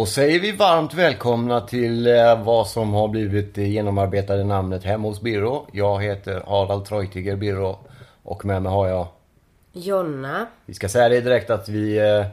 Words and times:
Då 0.00 0.06
säger 0.06 0.40
vi 0.40 0.52
varmt 0.52 0.94
välkomna 0.94 1.60
till 1.60 2.06
eh, 2.06 2.44
vad 2.44 2.68
som 2.68 2.92
har 2.92 3.08
blivit 3.08 3.54
det 3.54 3.68
genomarbetade 3.68 4.44
namnet 4.44 4.84
Hemma 4.84 5.08
hos 5.08 5.20
Birro. 5.20 5.66
Jag 5.72 6.02
heter 6.02 6.42
Harald 6.46 6.84
Treutiger 6.84 7.36
Birro 7.36 7.78
och 8.22 8.44
med 8.44 8.62
mig 8.62 8.72
har 8.72 8.88
jag... 8.88 9.06
Jonna. 9.72 10.46
Vi 10.66 10.74
ska 10.74 10.88
säga 10.88 11.08
det 11.08 11.20
direkt 11.20 11.50
att 11.50 11.68
vi 11.68 11.98
eh, 11.98 12.26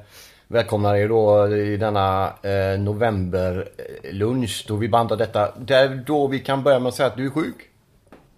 välkomnar 0.48 0.96
er 0.96 1.10
då 1.10 1.56
i 1.56 1.78
denna 1.78 2.34
eh, 2.42 2.80
novemberlunch 2.80 4.66
då 4.68 4.76
vi 4.76 4.90
bandar 4.90 5.18
detta. 5.18 5.54
Där 5.58 6.04
då 6.08 6.28
vi 6.28 6.40
kan 6.40 6.64
börja 6.64 6.80
med 6.80 6.90
att 6.90 6.96
säga 6.96 7.08
att 7.08 7.18
du 7.18 7.26
är 7.26 7.30
sjuk. 7.30 7.70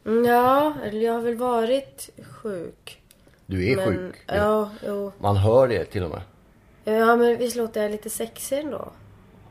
Mm, 0.06 0.26
Ja, 0.26 0.74
eller 0.86 1.02
jag 1.02 1.14
har 1.14 1.22
väl 1.22 1.36
varit 1.36 2.10
sjuk. 2.32 3.02
Du 3.46 3.72
är 3.72 3.76
men, 3.76 3.86
sjuk. 3.88 4.16
Ja, 4.28 4.70
jo. 4.88 5.12
Man 5.20 5.38
hör 5.38 5.68
det 5.68 5.86
till 5.86 6.04
och 6.04 6.10
med. 6.10 6.22
Ja, 6.84 7.16
men 7.16 7.38
visst 7.38 7.56
låter 7.56 7.82
jag 7.82 7.92
lite 7.92 8.10
sexig 8.10 8.60
ändå? 8.60 8.92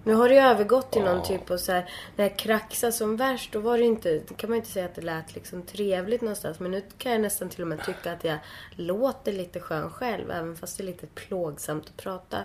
Nu 0.04 0.14
har 0.14 0.28
det 0.28 0.34
ju 0.34 0.40
övergått 0.40 0.92
till 0.92 1.02
någon 1.02 1.22
typ 1.22 1.50
av 1.50 1.56
så 1.56 1.72
här, 1.72 1.90
när 2.16 2.24
jag 2.24 2.36
kraxade 2.38 2.92
som 2.92 3.16
värst, 3.16 3.52
då 3.52 3.58
var 3.60 3.78
det 3.78 3.84
inte, 3.84 4.20
då 4.28 4.34
kan 4.34 4.50
man 4.50 4.56
inte 4.56 4.68
säga 4.70 4.84
att 4.84 4.94
det 4.94 5.02
lät 5.02 5.34
liksom 5.34 5.62
trevligt 5.62 6.20
någonstans. 6.20 6.60
Men 6.60 6.70
nu 6.70 6.82
kan 6.98 7.12
jag 7.12 7.20
nästan 7.20 7.48
till 7.48 7.62
och 7.62 7.68
med 7.68 7.84
tycka 7.84 8.12
att 8.12 8.24
jag 8.24 8.38
låter 8.76 9.32
lite 9.32 9.60
skön 9.60 9.90
själv, 9.90 10.30
även 10.30 10.56
fast 10.56 10.76
det 10.78 10.82
är 10.82 10.86
lite 10.86 11.06
plågsamt 11.06 11.84
att 11.86 11.96
prata. 11.96 12.36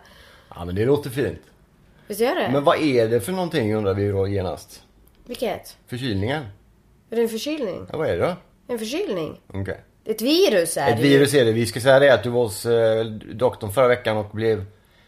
Ja 0.55 0.65
men 0.65 0.75
det 0.75 0.85
låter 0.85 1.09
fint. 1.09 1.39
Visst 2.07 2.21
gör 2.21 2.35
det? 2.35 2.49
Men 2.51 2.63
vad 2.63 2.81
är 2.81 3.07
det 3.09 3.21
för 3.21 3.31
någonting 3.31 3.75
undrar 3.75 3.93
vi 3.93 4.07
då 4.09 4.27
genast? 4.27 4.83
Vilket? 5.25 5.77
Förkylningen? 5.87 6.43
Är 7.09 7.15
det 7.15 7.21
en 7.21 7.29
förkylning? 7.29 7.87
Ja 7.91 7.97
vad 7.97 8.07
är 8.09 8.17
det 8.17 8.25
då? 8.25 8.35
En 8.73 8.79
förkylning? 8.79 9.41
Okej. 9.53 9.81
Ett 10.05 10.21
virus 10.21 10.77
är 10.77 10.89
Ett 10.91 10.97
det 10.97 11.07
ju. 11.07 11.09
virus 11.09 11.33
är 11.33 11.45
det. 11.45 11.51
Vi 11.51 11.65
ska 11.65 11.79
säga 11.81 11.99
det 11.99 12.13
att 12.13 12.23
du 12.23 12.29
var 12.29 12.43
hos 12.43 12.65
eh, 12.65 13.05
doktorn 13.33 13.71
förra 13.71 13.87
veckan 13.87 14.17
och 14.17 14.29
blev 14.29 14.65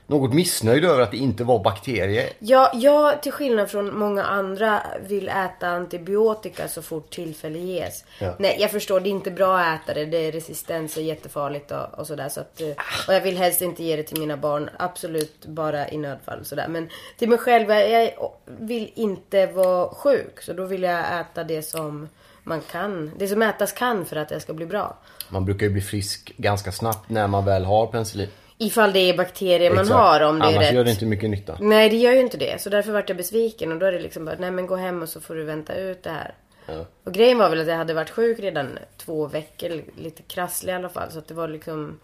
något 0.08 0.34
missnöjd 0.34 0.86
över 0.86 1.02
att 1.02 1.11
det 1.11 1.17
inte 1.17 1.44
var 1.44 1.64
bakterier. 1.64 2.30
Ja, 2.39 2.72
jag 2.73 3.23
till 3.23 3.31
skillnad 3.31 3.70
från 3.70 4.00
många 4.00 4.23
andra 4.23 4.81
vill 5.08 5.30
äta 5.30 5.67
antibiotika 5.67 6.67
så 6.67 6.81
fort 6.81 7.09
tillfälle 7.09 7.59
ges. 7.59 8.06
Ja. 8.20 8.36
Nej, 8.39 8.58
jag 8.59 8.72
förstår. 8.72 9.00
Det 9.00 9.09
är 9.09 9.11
inte 9.11 9.31
bra 9.31 9.59
att 9.59 9.81
äta 9.81 9.94
det. 9.94 10.06
Det 10.06 10.17
är 10.17 10.31
resistens 10.31 10.98
och 10.98 11.03
jättefarligt 11.03 11.72
och, 11.72 12.00
och 12.00 12.08
sådär. 12.08 12.30
Så 12.30 12.39
att, 12.39 12.61
eh, 12.61 12.70
och 13.08 13.14
jag 13.14 13.22
vill 13.22 13.38
helst 13.38 13.61
inte 13.61 13.83
ge 13.83 13.95
det 13.95 14.03
till 14.03 14.20
mina 14.20 14.38
barn. 14.38 14.70
Absolut 14.78 15.45
bara 15.45 15.89
i 15.89 15.98
nödfall 15.98 16.39
och 16.39 16.48
sådär. 16.48 16.67
Men 16.67 16.89
till 17.17 17.30
mig 17.30 17.38
själv, 17.38 17.70
jag 17.70 17.95
jag 17.95 18.31
vill 18.45 18.92
inte 18.95 19.45
vara 19.45 19.89
sjuk. 19.89 20.42
Så 20.42 20.53
då 20.53 20.66
vill 20.66 20.83
jag 20.83 21.20
äta 21.20 21.44
det 21.44 21.61
som 21.61 22.09
man 22.44 22.61
kan. 22.61 23.11
Det 23.17 23.28
som 23.28 23.42
ätas 23.42 23.72
kan 23.72 24.06
för 24.06 24.16
att 24.16 24.31
jag 24.31 24.42
ska 24.42 24.53
bli 24.53 24.66
bra. 24.66 24.98
Man 25.30 25.45
brukar 25.45 25.66
ju 25.66 25.72
bli 25.72 25.81
frisk 25.81 26.33
ganska 26.38 26.72
snabbt 26.72 27.09
när 27.09 27.28
man 27.28 27.45
väl 27.45 27.66
har 27.66 27.88
penicillin. 27.88 28.30
Ifall 28.58 28.94
det 28.94 29.00
är 29.00 29.17
bakterier 29.17 29.70
man 29.70 29.80
Exakt. 29.80 30.00
har. 30.00 30.22
Om 30.22 30.39
det 30.39 30.45
Annars 30.45 30.56
är 30.56 30.59
rätt. 30.59 30.73
gör 30.73 30.84
det 30.84 30.92
inte 30.92 31.06
mycket 31.06 31.30
nytta. 31.30 31.58
Nej 31.59 31.89
det 31.89 31.95
gör 31.95 32.11
ju 32.14 32.20
inte 32.22 32.38
det. 32.38 32.61
Så 32.61 32.70
därför 32.70 32.92
vart 32.92 33.09
jag 33.09 33.17
besviken 33.17 33.72
och 33.72 33.80
då 33.80 33.86
är 33.86 33.92
det 33.92 34.00
liksom 34.00 34.25
bara, 34.25 34.36
nej 34.39 34.52
men 34.52 34.67
gå 34.67 34.75
hem 34.75 35.02
och 35.02 35.09
så 35.09 35.22
får 35.22 35.36
du 35.36 35.44
vänta 35.44 35.75
ut 35.75 36.03
det 36.03 36.09
här. 36.09 36.34
Ja. 36.65 36.86
Och 37.04 37.14
grejen 37.14 37.38
var 37.38 37.49
väl 37.49 37.61
att 37.61 37.67
jag 37.67 37.76
hade 37.76 37.94
varit 37.94 38.10
sjuk 38.10 38.39
redan 38.39 38.80
två 38.98 39.27
veckor, 39.27 39.82
lite 39.98 40.21
krasslig 40.23 40.73
i 40.73 40.76
alla 40.76 40.89
fall. 40.89 41.11
Så 41.11 41.20
att 41.20 41.27
det 41.27 41.33
var 41.33 41.48
liksom, 41.48 41.99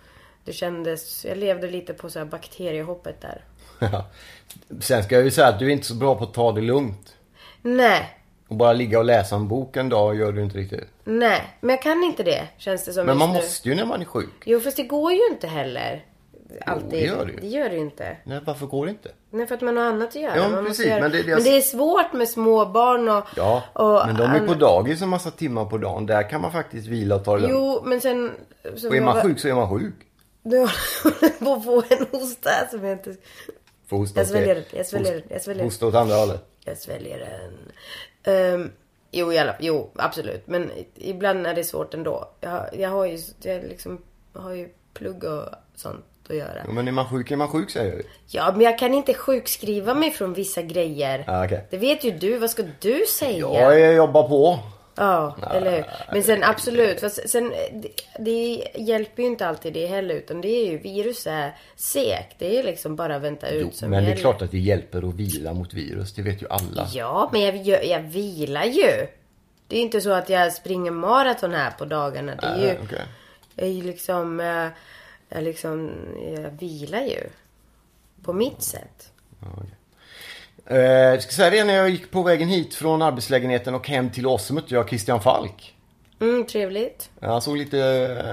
det 0.46 0.54
kändes, 0.54 1.26
jag 1.26 1.38
levde 1.38 1.68
lite 1.68 1.94
på 1.94 2.10
så 2.10 2.20
här 2.20 2.26
bakteriehoppet 2.26 3.22
där. 3.22 3.44
Sen 4.80 5.04
ska 5.04 5.16
jag 5.16 5.24
ju 5.24 5.32
säga 5.32 5.48
att 5.48 5.60
du 5.60 5.66
är 5.66 5.70
inte 5.70 5.88
så 5.88 5.96
bra 5.96 6.16
på 6.16 6.24
att 6.24 6.34
ta 6.34 6.52
det 6.52 6.62
lugnt. 6.62 7.16
Nej, 7.62 8.10
Och 8.48 8.56
bara 8.56 8.74
ligga 8.74 9.00
och 9.00 9.06
läsa 9.06 9.36
en 9.36 9.48
bok 9.48 9.78
en 9.78 9.90
dag 9.90 10.16
gör 10.16 10.32
du 10.32 10.44
inte 10.44 10.58
riktigt. 10.58 10.88
nej. 11.04 11.42
Men 11.62 11.70
jag 11.70 11.82
kan 11.82 12.04
inte 12.04 12.24
det, 12.24 12.48
känns 12.58 12.86
det 12.86 12.94
som 12.94 13.06
Men 13.06 13.18
man 13.18 13.30
nu. 13.30 13.36
måste 13.36 13.70
ju 13.70 13.76
när 13.76 13.86
man 13.86 14.02
är 14.02 14.06
sjuk. 14.06 14.30
Jo 14.46 14.60
fast 14.60 14.78
det 14.78 14.84
går 14.84 15.12
ju 15.14 15.28
inte 15.32 15.48
heller. 15.48 16.06
Alltid. 16.66 16.90
det 16.90 17.00
gör 17.00 17.26
det 17.26 17.32
ju. 17.32 17.38
Det 17.40 17.48
gör 17.48 17.70
det 17.70 17.76
ju 17.76 17.82
inte. 17.82 18.18
Nej, 18.24 18.40
varför 18.46 18.66
går 18.66 18.86
det 18.86 18.90
inte? 18.92 19.12
Nej 19.30 19.48
för 19.48 19.56
att 19.56 19.62
man 19.62 19.78
har 19.78 19.84
annat 19.84 20.10
att 20.10 20.16
göra. 20.16 20.38
Ja, 20.38 20.50
man 20.50 20.66
precis, 20.66 20.86
göra- 20.86 21.00
men 21.02 21.12
det 21.12 21.20
är 21.20 21.24
det 21.24 21.30
jag- 21.30 21.38
men 21.38 21.44
det 21.44 21.58
är 21.58 21.62
svårt 21.62 22.14
med 22.14 22.30
små 22.30 22.66
barn 22.66 23.10
och... 23.10 23.24
Ja, 23.36 23.64
och 23.74 24.08
men 24.08 24.16
de 24.18 24.24
är 24.24 24.48
på 24.48 24.54
dagis 24.54 25.02
en 25.02 25.10
massa 25.10 25.32
timmar 25.32 25.66
på 25.66 25.78
dagen. 25.78 26.06
Där 26.06 26.30
kan 26.30 26.42
man 26.42 26.52
faktiskt 26.52 26.88
vila 26.88 27.16
och 27.16 27.26
ta 27.26 27.38
det. 27.38 27.48
Jo, 27.50 27.82
men 27.86 28.02
sen... 28.02 28.32
Så 28.76 28.88
Och 28.90 28.96
är 28.96 29.02
man 29.02 29.16
var- 29.16 29.22
sjuk 29.24 29.40
så 29.40 29.48
är 29.48 29.54
man 29.54 29.70
sjuk. 29.80 29.94
Nu 30.44 30.58
håller 30.58 31.40
på 31.46 31.54
att 31.54 31.64
få 31.66 31.84
en 31.90 32.06
hosta 32.22 32.50
som 32.72 32.84
jag 32.84 32.92
inte... 32.92 33.16
Får 33.88 33.98
hosta 33.98 34.20
Jag 34.20 34.28
sväljer 34.28 34.56
den, 34.56 34.64
jag 34.74 34.86
sväljer 34.86 35.14
den, 35.14 35.24
jag 35.30 35.42
sväljer. 35.42 35.64
Hosta 35.64 35.88
åt 35.88 35.96
andra 35.96 36.16
hållet. 36.16 36.46
Jag 36.66 36.78
sväljer 36.78 37.20
den. 38.24 38.54
Um, 38.54 38.72
jo, 39.12 39.28
alla, 39.40 39.56
jo, 39.60 39.92
absolut. 39.96 40.48
Men 40.48 40.72
ibland 40.96 41.48
är 41.48 41.54
det 41.54 41.64
svårt 41.64 41.94
ändå. 41.94 42.30
Jag, 42.40 42.66
jag 42.74 42.90
har 42.90 43.06
ju, 43.06 43.20
jag 43.42 43.64
liksom, 43.64 44.02
har 44.34 44.52
ju 44.54 44.70
plugg 44.94 45.24
och 45.24 45.46
sånt 45.76 46.06
att 46.32 46.38
göra. 46.38 46.62
Jo, 46.68 46.74
men 46.74 46.88
är 46.88 46.92
man 46.92 47.10
sjuk 47.10 47.32
är 47.32 47.36
man 47.36 47.48
sjuk 47.48 47.70
säger 47.70 47.94
ju. 47.94 48.04
Ja, 48.28 48.52
men 48.52 48.62
jag 48.62 48.80
kan 48.80 48.94
inte 48.94 49.14
sjukskriva 49.14 49.94
mig 49.94 50.12
från 50.12 50.34
vissa 50.34 50.62
grejer. 50.62 51.24
Ja, 51.28 51.46
okej. 51.46 51.68
Det 51.70 51.78
vet 51.78 52.04
ju 52.04 52.12
du. 52.12 52.38
Vad 52.38 52.50
ska 52.50 52.64
du 52.80 53.06
säga? 53.20 53.38
Ja, 53.40 53.74
jag 53.78 53.94
jobbar 53.94 54.28
på. 54.28 54.60
Ja, 54.96 55.36
eller 55.54 55.72
hur? 55.72 55.86
Men 56.14 56.24
sen 56.24 56.44
absolut. 56.44 57.00
Fast 57.00 57.30
sen, 57.30 57.54
det, 57.74 57.90
det 58.20 58.68
hjälper 58.76 59.24
ju 59.24 59.30
inte 59.30 59.48
alltid 59.48 59.74
det 59.74 59.86
heller. 59.88 60.16
Utan 60.16 60.42
det 60.42 60.48
är 60.48 60.72
ju, 60.72 60.78
virus 60.78 61.28
är 61.28 61.56
segt. 61.76 62.36
Det 62.40 62.60
är 62.60 62.64
liksom 62.64 62.96
bara 62.96 63.20
vänta 63.20 63.50
ut 63.50 63.62
Jo, 63.66 63.72
som 63.74 63.90
men 63.90 64.04
det 64.04 64.06
är 64.06 64.10
gäller. 64.10 64.22
klart 64.22 64.42
att 64.42 64.52
det 64.52 64.60
hjälper 64.60 65.10
att 65.10 65.16
vila 65.16 65.54
mot 65.54 65.74
virus. 65.74 66.14
Det 66.14 66.22
vet 66.22 66.42
ju 66.42 66.48
alla. 66.50 66.88
Ja, 66.94 67.30
men 67.34 67.42
jag, 67.42 67.56
jag, 67.58 67.86
jag 67.86 68.00
vilar 68.02 68.64
ju. 68.66 69.08
Det 69.68 69.78
är 69.78 69.82
inte 69.82 70.02
så 70.02 70.12
att 70.12 70.30
jag 70.30 70.54
springer 70.54 70.92
maraton 70.92 71.52
här 71.54 71.72
på 71.72 71.86
dagarna. 71.86 72.36
Det 72.36 72.48
är 72.48 72.58
ju, 72.58 72.78
okej. 72.84 73.02
jag 73.56 73.68
är 73.68 73.72
ju 73.72 73.84
liksom, 73.84 74.40
jag, 75.32 75.44
liksom, 75.44 75.92
jag 76.36 76.52
vilar 76.52 77.02
ju. 77.02 77.24
På 78.24 78.34
mitt 78.34 78.62
sätt. 78.62 79.12
Eh, 80.66 80.78
jag 80.80 81.22
ska 81.24 81.32
säga 81.32 81.50
det 81.50 81.64
när 81.64 81.74
jag 81.74 81.90
gick 81.90 82.12
på 82.12 82.24
vägen 82.24 82.48
hit 82.50 82.76
från 82.76 83.02
arbetslägenheten 83.02 83.76
och 83.76 83.88
hem 83.88 84.10
till 84.10 84.28
oss 84.28 84.46
så 84.46 84.54
mötte 84.54 84.74
jag 84.74 84.90
Christian 84.90 85.22
Falk. 85.22 85.76
Mm, 86.20 86.46
trevligt. 86.46 87.10
Han 87.22 87.42
såg 87.42 87.58
lite 87.58 87.80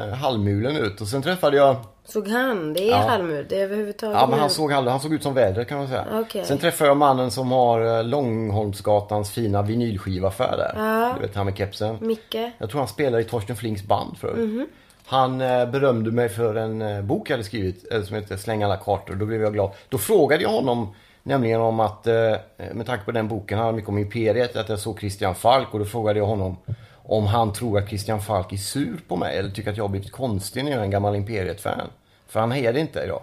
eh, 0.09 0.14
halvmulen 0.16 0.76
ut 0.76 1.00
och 1.00 1.09
sen 1.09 1.22
träffade 1.22 1.56
jag 1.56 1.76
Såg 2.04 2.28
han? 2.28 2.72
Det 2.72 2.81
är 2.81 2.88
Ja. 2.91 2.97
halvmul. 2.97 3.47
Det 3.48 3.56
är 3.56 3.65
överhuvudtaget 3.65 4.16
Ja 4.20 4.26
men 4.26 4.38
han 4.38 4.50
såg, 4.50 4.72
han 4.72 5.00
såg 5.00 5.15
ut 5.15 5.22
som 5.22 5.34
väder 5.34 5.65
kan 5.65 5.78
man 5.78 5.88
säga. 5.88 6.06
Okej. 6.12 6.44
Sen 6.44 6.59
träffade 6.59 6.91
jag 6.91 6.97
mannen 6.97 7.30
som 7.30 7.50
har 7.53 7.98
eh, 7.98 8.04
Långholmsgatans 8.04 9.30
fina 9.30 9.62
vinylskivaffär 9.62 10.56
där. 10.56 10.72
Ja. 10.76 11.15
Du 11.20 11.26
vet 11.26 11.36
han 11.36 11.47
med 11.47 11.56
kepsen. 11.56 11.97
Micke? 12.00 12.34
Jag 12.59 12.70
tror 12.70 12.78
han 12.78 12.88
spelar 12.88 13.19
i 13.19 13.25
Torsten 13.25 13.56
Flinks 13.56 13.82
band 13.82 14.19
förut. 14.19 14.36
Mhm. 14.48 14.66
Han 15.11 15.41
eh, 15.41 15.67
berömde 15.67 16.11
mig 16.11 16.29
för 16.29 16.55
en 16.55 16.83
eh, 16.83 17.03
bok 17.03 17.31
jag 17.31 17.35
hade 17.35 17.45
skrivit 17.45 17.93
eh, 17.93 18.03
som 18.03 18.17
heter 18.17 18.37
Släng 18.37 18.63
alla 18.63 18.77
kartor. 18.77 19.15
Då 19.15 19.27
blev 19.27 19.43
jag 19.43 19.53
glad. 19.53 19.71
Då 19.89 19.99
frågade 19.99 20.43
jag 20.43 20.51
honom 20.51 20.95
nämligen 21.23 21.61
om 21.61 21.81
att, 21.81 22.07
med 22.73 22.87
tanke 22.87 23.05
på 23.05 23.13
den 23.13 23.29
boken, 23.29 23.59
han 23.59 23.67
hade 23.67 23.77
mycket 23.77 23.89
om 23.89 23.99
Imperiet, 23.99 24.57
att 24.57 24.69
jag 24.69 24.79
såg 24.79 25.01
Christian 25.01 25.35
Falk. 25.35 25.69
Och 25.73 25.79
då 25.79 25.85
frågade 25.85 26.19
jag 26.19 26.27
honom 26.27 26.57
om 26.95 27.27
han 27.27 27.53
tror 27.53 27.79
att 27.79 27.89
Christian 27.89 28.21
Falk 28.21 28.53
är 28.53 28.57
sur 28.57 29.01
på 29.09 29.17
mig 29.17 29.39
eller 29.39 29.51
tycker 29.51 29.71
att 29.71 29.77
jag 29.77 29.85
har 29.85 29.89
blivit 29.89 30.13
konstig 30.13 30.65
när 30.65 30.71
jag 30.71 30.81
är 30.81 30.85
en 30.85 30.91
gammal 30.91 31.17
Imperiet-fan. 31.17 31.91
För 32.29 32.41
han 32.41 32.53
det 32.73 32.81
inte 32.81 33.01
idag. 33.01 33.23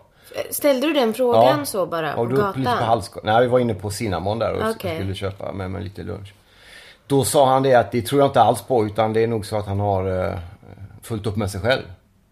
Ställde 0.49 0.87
du 0.87 0.93
den 0.93 1.13
frågan 1.13 1.65
så 1.65 1.85
bara? 1.85 2.13
På 2.13 2.21
och 2.21 2.29
då 2.29 2.35
gatan? 2.35 2.61
lite 2.61 2.83
på. 2.83 3.19
Nej, 3.23 3.41
vi 3.41 3.47
var 3.47 3.59
inne 3.59 3.73
på 3.73 3.89
Cinnamon 3.89 4.39
där 4.39 4.53
och 4.53 4.69
Okej. 4.69 4.95
skulle 4.95 5.15
köpa 5.15 5.51
med 5.51 5.71
mig 5.71 5.83
lite 5.83 6.03
lunch. 6.03 6.33
Då 7.07 7.23
sa 7.23 7.49
han 7.49 7.63
det 7.63 7.75
att 7.75 7.91
det 7.91 8.01
tror 8.01 8.21
jag 8.21 8.29
inte 8.29 8.41
alls 8.41 8.61
på 8.61 8.85
utan 8.85 9.13
det 9.13 9.23
är 9.23 9.27
nog 9.27 9.45
så 9.45 9.57
att 9.57 9.65
han 9.65 9.79
har 9.79 10.39
fullt 11.05 11.27
upp 11.27 11.35
med 11.35 11.51
sig 11.51 11.61
själv. 11.61 11.83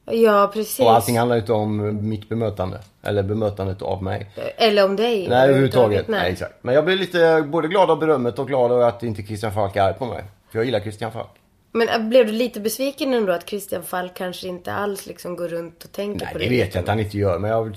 Ja, 0.06 0.52
precis. 0.54 0.80
Och 0.80 0.92
allting 0.92 1.18
handlar 1.18 1.38
inte 1.38 1.54
om 1.54 2.00
mitt 2.10 2.30
bemötande. 2.30 2.80
Eller 3.04 3.24
bemötandet 3.24 3.82
av 3.82 4.04
mig. 4.04 4.30
Eller 4.58 4.86
om 4.86 4.96
dig. 4.96 5.28
Nej, 5.30 5.44
överhuvudtaget. 5.44 6.08
Nej. 6.08 6.20
Nej, 6.20 6.32
exakt. 6.32 6.54
Men 6.62 6.76
jag 6.76 6.86
blev 6.86 6.98
lite 6.98 7.46
både 7.48 7.68
glad 7.68 7.92
av 7.92 8.00
berömmet 8.00 8.40
och 8.40 8.48
glad 8.48 8.72
över 8.72 8.88
att 8.88 9.04
inte 9.04 9.24
Christian 9.24 9.54
Falk 9.54 9.76
är 9.76 9.82
arg 9.82 9.94
på 9.94 10.06
mig. 10.06 10.24
För 10.52 10.60
jag 10.60 10.66
gillar 10.66 10.80
Christian 10.80 11.12
Falk. 11.12 11.30
Men 11.72 11.90
äh, 11.90 12.08
blev 12.08 12.26
du 12.26 12.32
lite 12.32 12.60
besviken 12.60 13.14
ändå 13.14 13.32
att 13.34 13.50
Christian 13.50 13.84
Falk 13.84 14.14
kanske 14.14 14.48
inte 14.48 14.74
alls 14.74 15.06
liksom 15.06 15.36
går 15.36 15.48
runt 15.48 15.84
och 15.84 15.92
tänker 15.92 16.26
Nej, 16.26 16.34
på 16.34 16.40
det 16.40 16.46
det? 16.46 16.50
vet 16.50 16.76
jag 16.76 16.82
att 16.82 16.88
han 16.88 17.00
inte 17.00 17.18
gör. 17.18 17.40
Men 17.40 17.52
jag, 17.52 17.76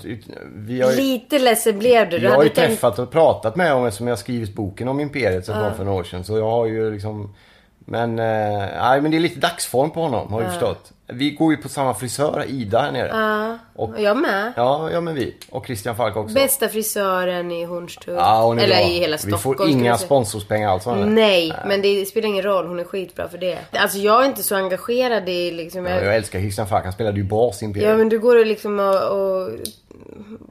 vi 0.55 0.81
har 0.81 0.91
ju, 0.91 0.97
Lite 0.97 1.39
ledsen 1.39 1.79
blev 1.79 2.09
du. 2.09 2.17
du 2.17 2.23
jag 2.23 2.31
har 2.31 2.43
ju 2.43 2.49
tänkt... 2.49 2.67
träffat 2.69 2.99
och 2.99 3.11
pratat 3.11 3.55
med 3.55 3.71
honom 3.71 3.87
eftersom 3.87 4.07
jag 4.07 4.11
har 4.11 4.17
skrivit 4.17 4.53
boken 4.53 4.87
om 4.87 4.99
Imperiet 4.99 5.45
som 5.45 5.55
kom 5.55 5.73
för 5.73 5.83
några 5.83 5.99
år 5.99 6.03
sedan. 6.03 6.23
Så 6.23 6.37
jag 6.37 6.49
har 6.49 6.65
ju 6.65 6.91
liksom 6.91 7.35
Men, 7.89 8.19
eh, 8.19 8.67
nej, 8.81 9.01
men 9.01 9.11
det 9.11 9.17
är 9.17 9.19
lite 9.19 9.39
dagsform 9.39 9.91
på 9.91 10.01
honom 10.01 10.33
har 10.33 10.39
vi 10.39 10.45
förstått. 10.45 10.91
Vi 11.09 11.29
går 11.31 11.51
ju 11.53 11.57
på 11.61 11.69
samma 11.69 11.93
frisör, 11.93 12.45
Ida 12.47 12.79
här 12.81 12.91
nere. 12.91 13.07
Ja, 13.13 13.57
Och- 13.75 14.01
jag 14.01 14.17
med. 14.17 14.53
Ja, 14.55 14.89
ja 14.91 15.01
men 15.01 15.15
vi. 15.15 15.35
Och 15.49 15.65
Christian 15.65 15.95
Falk 15.95 16.15
också. 16.17 16.33
Bästa 16.35 16.69
frisören 16.69 17.51
i 17.51 17.63
Hornstull. 17.65 18.13
Ja, 18.15 18.53
Eller 18.53 18.67
bra. 18.67 18.79
i 18.89 18.99
hela 18.99 19.15
Vi 19.15 19.17
Stockholm. 19.17 19.41
får 19.41 19.53
skulle 19.53 19.71
inga 19.71 19.85
jag 19.89 19.99
sponsorspengar 19.99 20.69
alls 20.69 20.85
henne. 20.85 21.05
Nej, 21.05 21.53
men 21.67 21.81
det 21.81 22.05
spelar 22.05 22.27
ingen 22.27 22.43
roll. 22.43 22.67
Hon 22.67 22.79
är 22.79 22.83
skitbra 22.83 23.29
för 23.29 23.37
det. 23.37 23.57
Alltså 23.71 23.97
jag 23.97 24.21
är 24.21 24.25
inte 24.25 24.43
så 24.43 24.55
engagerad 24.55 25.29
i 25.29 25.51
liksom... 25.51 25.85
Ja, 25.85 25.95
Jag, 25.95 26.05
jag 26.05 26.15
älskar 26.15 26.39
Christian 26.39 26.67
Falk. 26.67 26.83
Han 26.83 26.93
spelade 26.93 27.17
ju 27.17 27.23
bas 27.23 27.61
i 27.61 27.65
Imperiet. 27.65 27.89
ja 27.89 27.97
men 27.97 28.09
du 28.09 28.19
går 28.19 28.39
och 28.39 28.45
liksom 28.45 28.79
och, 28.79 29.11
och 29.11 29.49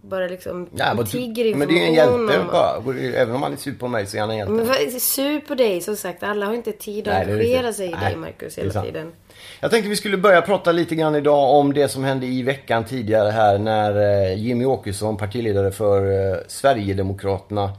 bara 0.03 0.26
liksom 0.26 0.69
Ja, 0.76 0.94
men, 0.94 1.06
tigger 1.06 1.55
men 1.55 1.69
det 1.69 1.75
är 1.75 1.79
ju 1.79 1.85
en 1.87 1.94
hjälte 1.94 2.14
om- 2.14 2.47
bara. 2.53 2.94
Även 3.14 3.35
om 3.35 3.43
han 3.43 3.53
är 3.53 3.56
sur 3.56 3.75
på 3.75 3.88
mig 3.88 4.06
så 4.06 4.17
är 4.17 4.20
han 4.20 4.31
en 4.31 4.37
hjälte. 4.37 4.53
Men 4.53 5.00
sur 5.00 5.41
på 5.41 5.55
dig 5.55 5.81
som 5.81 5.97
sagt. 5.97 6.23
Alla 6.23 6.47
har 6.47 6.55
inte 6.55 6.73
tid 6.73 7.08
att 7.08 7.14
Nej, 7.14 7.32
engagera 7.35 7.73
sig 7.73 7.87
i 7.87 7.91
Nej, 7.91 8.00
dig 8.00 8.17
Marcus 8.17 8.58
är 8.58 8.62
hela 8.62 8.82
tiden. 8.82 9.12
Jag 9.60 9.70
tänkte 9.70 9.88
vi 9.88 9.96
skulle 9.96 10.16
börja 10.16 10.43
prata 10.43 10.72
lite 10.72 10.94
grann 10.94 11.14
idag 11.14 11.54
om 11.54 11.75
det 11.75 11.88
som 11.88 12.04
hände 12.04 12.26
i 12.26 12.43
veckan 12.43 12.84
tidigare 12.84 13.31
här 13.31 13.58
när 13.58 14.22
eh, 14.31 14.34
Jimmy 14.34 14.64
Åkesson, 14.64 15.16
partiledare 15.16 15.70
för 15.70 16.32
eh, 16.32 16.38
Sverigedemokraterna, 16.48 17.72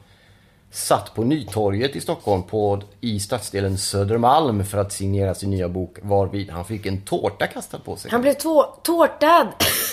satt 0.77 1.13
på 1.15 1.23
Nytorget 1.23 1.95
i 1.95 2.01
Stockholm 2.01 2.43
på, 2.43 2.81
i 3.01 3.19
stadsdelen 3.19 3.77
Södermalm 3.77 4.63
för 4.65 4.77
att 4.77 4.91
signera 4.91 5.35
sin 5.35 5.49
nya 5.49 5.69
bok 5.69 5.97
varvid 6.01 6.49
han 6.49 6.65
fick 6.65 6.85
en 6.85 7.01
tårta 7.01 7.47
kastad 7.47 7.79
på 7.79 7.95
sig. 7.95 8.11
Han 8.11 8.21
blev 8.21 8.33
tå- 8.33 8.79
tårtad. 8.83 9.47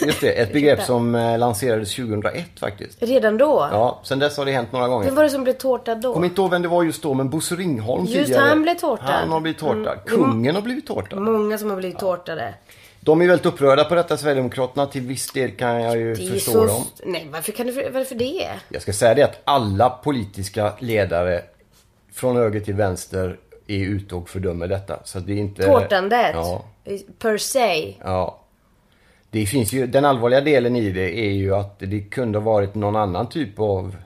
Just 0.07 0.21
det, 0.21 0.33
ett 0.33 0.53
begrepp 0.53 0.83
som 0.83 1.15
eh, 1.15 1.39
lanserades 1.39 1.95
2001 1.95 2.45
faktiskt. 2.61 3.03
Redan 3.03 3.39
då? 3.39 3.69
Ja, 3.73 4.01
sen 4.05 4.19
dess 4.19 4.37
har 4.37 4.45
det 4.45 4.53
hänt 4.53 4.73
några 4.73 4.89
gånger. 4.89 5.05
Vem 5.07 5.15
var 5.15 5.23
det 5.23 5.31
som 5.31 5.45
blev 5.45 5.53
tårtad 5.55 6.01
då? 6.01 6.13
Kommer 6.13 6.27
inte 6.27 6.41
ihåg 6.41 6.51
vem 6.51 6.63
det 6.63 6.69
var 6.69 6.83
just 6.83 7.03
då, 7.03 7.15
men 7.15 7.31
Bosse 7.31 7.55
Ringholm 7.55 8.05
Just 8.05 8.27
tidigare. 8.27 8.49
han 8.49 8.63
blev 8.63 8.75
tårtad. 8.75 9.07
Han 9.07 9.31
har 9.33 9.41
blivit 9.41 9.61
tårtad. 9.61 9.99
Kungen 10.07 10.55
har 10.55 10.63
blivit 10.63 10.87
tårtad. 10.87 11.19
Många 11.23 11.59
som 11.59 11.71
har 11.71 11.77
blivit 11.77 11.99
tårtade. 11.99 12.55
De 13.05 13.21
är 13.21 13.27
väldigt 13.27 13.47
upprörda 13.47 13.85
på 13.85 13.95
detta, 13.95 14.17
Sverigedemokraterna. 14.17 14.87
Till 14.87 15.03
viss 15.03 15.33
del 15.33 15.51
kan 15.51 15.83
jag 15.83 15.97
ju 15.97 16.17
förstå 16.17 16.53
så... 16.53 16.67
dem. 16.67 16.85
Nej, 17.05 17.29
varför, 17.33 17.53
kan 17.53 17.67
du... 17.67 17.91
varför 17.91 18.15
det? 18.15 18.49
Jag 18.69 18.83
ska 18.83 18.93
säga 18.93 19.15
det 19.15 19.23
att 19.23 19.41
alla 19.45 19.91
politiska 19.91 20.73
ledare 20.79 21.43
från 22.13 22.37
höger 22.37 22.61
till 22.61 22.75
vänster 22.75 23.39
är 23.67 23.79
ute 23.79 24.15
och 24.15 24.29
fördömer 24.29 24.69
detta. 24.69 24.99
Så 25.05 25.19
det 25.19 25.33
är 25.33 25.37
inte... 25.37 25.63
Tårtandet? 25.63 26.35
Ja. 26.35 26.65
Per 27.19 27.39
se? 27.39 27.95
Ja. 28.05 28.41
Det 29.31 29.47
finns 29.47 29.73
ju, 29.73 29.87
den 29.87 30.05
allvarliga 30.05 30.41
delen 30.41 30.77
i 30.77 30.91
det 30.91 31.19
är 31.19 31.33
ju 31.33 31.55
att 31.55 31.79
det 31.79 32.01
kunde 32.01 32.39
ha 32.39 32.45
varit 32.45 32.75
någon 32.75 32.97
annan 32.97 33.29
typ 33.29 33.59
av 33.59 33.97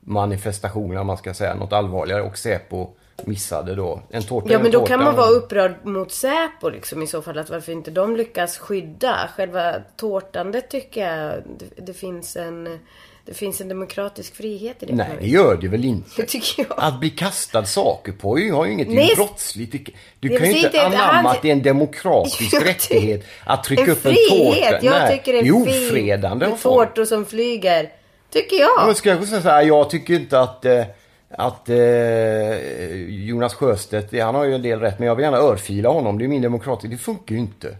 manifestation, 0.00 0.96
om 0.96 1.06
man 1.06 1.16
ska 1.16 1.34
säga. 1.34 1.54
Något 1.54 1.72
allvarligare. 1.72 2.22
Och 2.22 2.38
Säpo 2.38 2.95
missade 3.24 3.74
då. 3.74 4.02
En 4.10 4.22
tårta 4.22 4.48
är 4.48 4.52
Ja 4.52 4.56
en 4.56 4.62
men 4.62 4.72
då 4.72 4.78
tårta, 4.78 4.88
kan 4.88 5.04
man 5.04 5.16
vara 5.16 5.28
upprörd 5.30 5.74
mot 5.82 6.12
Säpo 6.12 6.68
liksom 6.68 7.02
i 7.02 7.06
så 7.06 7.22
fall. 7.22 7.38
Att 7.38 7.50
varför 7.50 7.72
inte 7.72 7.90
de 7.90 8.16
lyckas 8.16 8.58
skydda. 8.58 9.28
Själva 9.36 9.74
tårtandet 9.96 10.70
tycker 10.70 11.00
jag 11.12 11.42
det, 11.58 11.82
det 11.86 11.94
finns 11.94 12.36
en... 12.36 12.78
Det 13.24 13.34
finns 13.34 13.60
en 13.60 13.68
demokratisk 13.68 14.34
frihet 14.36 14.82
i 14.82 14.86
det. 14.86 14.92
Nej, 14.94 15.08
det 15.20 15.26
gör 15.26 15.56
det 15.56 15.68
väl 15.68 15.84
inte. 15.94 16.10
Det 16.16 16.22
tycker 16.26 16.66
jag. 16.68 16.78
Att 16.78 17.00
bli 17.00 17.10
kastad 17.10 17.64
saker 17.64 18.12
på 18.12 18.38
ju- 18.38 18.52
har 18.52 18.66
ju 18.66 18.72
inget 18.72 18.88
Nej, 18.88 19.12
brottsligt. 19.16 19.72
Det- 19.72 19.92
Du 20.20 20.28
det 20.28 20.38
kan 20.38 20.52
ju 20.52 20.58
inte 20.58 20.82
anamma 20.86 21.30
att 21.30 21.42
det 21.42 21.48
är 21.48 21.52
en 21.52 21.62
demokratisk 21.62 22.52
Jag 22.52 22.66
rättighet 22.66 23.24
att 23.44 23.64
trycka 23.64 23.82
En 23.82 23.90
upp 23.90 24.06
en 24.06 24.12
frihet! 24.14 24.70
tårta. 24.70 24.84
Jag 24.86 24.92
Nej, 24.92 25.18
tycker 25.18 25.32
det 25.32 25.42
det 25.42 25.48
är 25.48 25.60
är 25.60 25.64
fint 25.64 25.90
ofredande. 25.92 26.48
med 26.48 26.62
tårtor 26.62 27.04
som 27.04 27.26
flyger. 27.26 27.92
Tycker 28.32 28.56
jag. 28.56 28.96
Ska 28.96 29.08
jag 29.08 29.28
säga 29.28 29.42
så 29.42 29.48
här, 29.48 29.62
jag 29.62 29.90
tycker 29.90 30.14
inte 30.14 30.40
att, 30.40 30.64
eh, 30.64 30.82
att 31.30 31.68
eh, 31.68 31.76
Jonas 33.08 33.54
Sjöstedt, 33.54 34.22
han 34.22 34.34
har 34.34 34.44
ju 34.44 34.54
en 34.54 34.62
del 34.62 34.80
rätt, 34.80 34.98
men 34.98 35.08
jag 35.08 35.14
vill 35.14 35.22
gärna 35.22 35.38
örfila 35.38 35.88
honom. 35.88 36.18
Det 36.18 36.24
är 36.24 36.28
min 36.28 36.42
demokrati. 36.42 36.88
Det 36.88 36.96
funkar 36.96 37.34
ju 37.34 37.40
inte. 37.40 37.76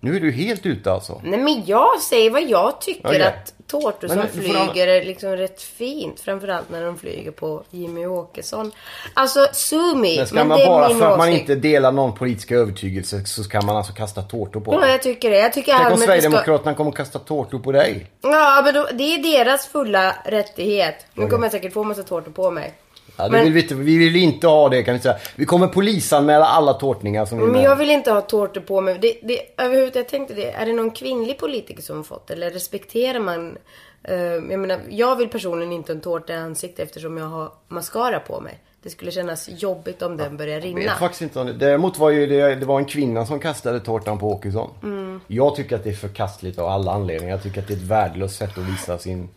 Nu 0.00 0.16
är 0.16 0.20
du 0.20 0.30
helt 0.32 0.66
ute 0.66 0.92
alltså. 0.92 1.20
Nej 1.24 1.40
men 1.40 1.62
jag 1.66 2.00
säger 2.00 2.30
vad 2.30 2.42
jag 2.42 2.80
tycker 2.80 3.08
Okej. 3.08 3.22
att 3.22 3.54
tårtor 3.66 4.08
som 4.08 4.28
flyger 4.28 4.86
är 4.86 5.04
liksom 5.04 5.36
rätt 5.36 5.62
fint. 5.62 6.20
Framförallt 6.20 6.70
när 6.70 6.84
de 6.84 6.98
flyger 6.98 7.30
på 7.30 7.62
Jimmy 7.70 8.06
Åkesson. 8.06 8.72
Alltså 9.14 9.46
sue 9.52 9.94
me. 9.94 10.16
Men 10.16 10.26
ska 10.26 10.34
men 10.34 10.48
man 10.48 10.58
det 10.58 10.64
är 10.64 10.68
bara 10.68 10.88
för 10.88 11.12
att 11.12 11.18
man 11.18 11.28
inte 11.28 11.54
delar 11.54 11.92
någon 11.92 12.14
politisk 12.14 12.52
övertygelse 12.52 13.24
så 13.24 13.42
ska 13.42 13.60
man 13.60 13.76
alltså 13.76 13.92
kasta 13.92 14.22
tårtor 14.22 14.60
på 14.60 14.74
Ja, 14.74 14.88
jag 14.88 15.02
tycker 15.02 15.30
det. 15.30 15.38
Jag 15.38 15.52
tycker 15.52 15.72
Tänk 15.72 15.84
om 15.84 15.90
vi 15.90 15.96
ska... 15.96 16.06
Sverigedemokraterna 16.06 16.74
kommer 16.74 16.90
att 16.90 16.96
kasta 16.96 17.18
tårtor 17.18 17.58
på 17.58 17.72
dig. 17.72 18.06
Ja, 18.20 18.62
men 18.64 18.74
då, 18.74 18.88
det 18.92 19.14
är 19.14 19.22
deras 19.22 19.66
fulla 19.66 20.16
rättighet. 20.24 21.06
Nu 21.14 21.26
kommer 21.26 21.44
jag 21.44 21.52
säkert 21.52 21.72
få 21.72 21.84
massa 21.84 22.02
tårtor 22.02 22.30
på 22.30 22.50
mig. 22.50 22.74
Ja, 23.16 23.28
Men- 23.28 23.44
vill 23.44 23.52
vi, 23.52 23.62
inte, 23.62 23.74
vi 23.74 23.96
vill 23.98 24.16
inte 24.16 24.46
ha 24.46 24.68
det 24.68 24.82
kan 24.82 24.94
vi 24.94 25.00
säga. 25.00 25.16
Vi 25.36 25.44
kommer 25.44 25.66
polisanmäla 25.66 26.44
alla 26.46 26.72
tårtningar 26.72 27.26
som 27.26 27.38
vi 27.38 27.44
Men 27.46 27.62
jag 27.62 27.76
vill 27.76 27.90
inte 27.90 28.10
ha 28.12 28.20
tårtor 28.20 28.60
på 28.60 28.80
mig. 28.80 28.98
Det, 29.02 29.18
det, 29.22 29.40
överhuvudtaget, 29.56 29.96
jag 29.96 30.08
tänkte 30.08 30.34
det. 30.34 30.50
Är 30.50 30.66
det 30.66 30.72
någon 30.72 30.90
kvinnlig 30.90 31.38
politiker 31.38 31.82
som 31.82 31.96
har 31.96 32.04
fått? 32.04 32.30
Eller 32.30 32.50
respekterar 32.50 33.20
man... 33.20 33.58
eh, 34.02 34.16
jag 34.16 34.58
menar, 34.58 34.78
jag 34.90 35.16
vill 35.16 35.28
personligen 35.28 35.72
inte 35.72 35.92
en 35.92 36.00
tårta 36.00 36.32
i 36.32 36.36
ansiktet 36.36 36.86
eftersom 36.88 37.16
jag 37.16 37.26
har 37.26 37.50
mascara 37.68 38.20
på 38.20 38.40
mig. 38.40 38.58
Det 38.82 38.90
skulle 38.90 39.10
kännas 39.10 39.48
jobbigt 39.48 40.02
om 40.02 40.16
den 40.16 40.36
börjar 40.36 40.54
Jag 40.54 40.64
rinna. 40.64 40.80
vet 40.80 40.98
faktiskt 40.98 41.22
inte 41.22 41.40
om 41.40 41.46
det. 41.46 41.52
Däremot 41.52 41.98
var 41.98 42.10
ju 42.10 42.26
det, 42.26 42.54
det 42.54 42.66
var 42.66 42.78
en 42.78 42.84
kvinna 42.84 43.26
som 43.26 43.38
kastade 43.40 43.80
tårtan 43.80 44.18
på 44.18 44.30
Åkesson. 44.32 44.70
Mm. 44.82 45.20
Jag 45.26 45.56
tycker 45.56 45.76
att 45.76 45.84
det 45.84 45.90
är 45.90 45.94
förkastligt 45.94 46.58
av 46.58 46.68
alla 46.68 46.92
anledningar. 46.92 47.34
Jag 47.34 47.42
tycker 47.42 47.60
att 47.60 47.68
det 47.68 47.74
är 47.74 47.78
ett 47.78 47.82
värdelöst 47.82 48.36
sätt 48.36 48.58
att 48.58 48.64
visa 48.64 48.98
sin... 48.98 49.28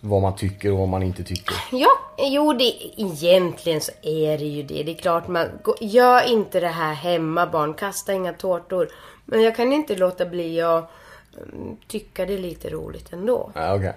Vad 0.00 0.22
man 0.22 0.36
tycker 0.36 0.72
och 0.72 0.78
vad 0.78 0.88
man 0.88 1.02
inte 1.02 1.24
tycker. 1.24 1.56
Ja, 1.72 1.90
jo 2.18 2.52
det, 2.52 3.00
egentligen 3.00 3.80
så 3.80 3.92
är 4.02 4.38
det 4.38 4.44
ju 4.44 4.62
det. 4.62 4.82
Det 4.82 4.92
är 4.92 4.96
klart 4.96 5.28
man, 5.28 5.46
gör 5.80 6.28
inte 6.28 6.60
det 6.60 6.68
här 6.68 6.94
hemma 6.94 7.46
barn, 7.46 7.74
kasta 7.74 8.12
inga 8.12 8.32
tårtor. 8.32 8.88
Men 9.24 9.42
jag 9.42 9.56
kan 9.56 9.72
inte 9.72 9.96
låta 9.96 10.26
bli 10.26 10.60
att 10.60 10.90
mm, 11.36 11.76
tycka 11.88 12.26
det 12.26 12.34
är 12.34 12.38
lite 12.38 12.70
roligt 12.70 13.12
ändå. 13.12 13.52
Ja, 13.54 13.74
okej. 13.74 13.94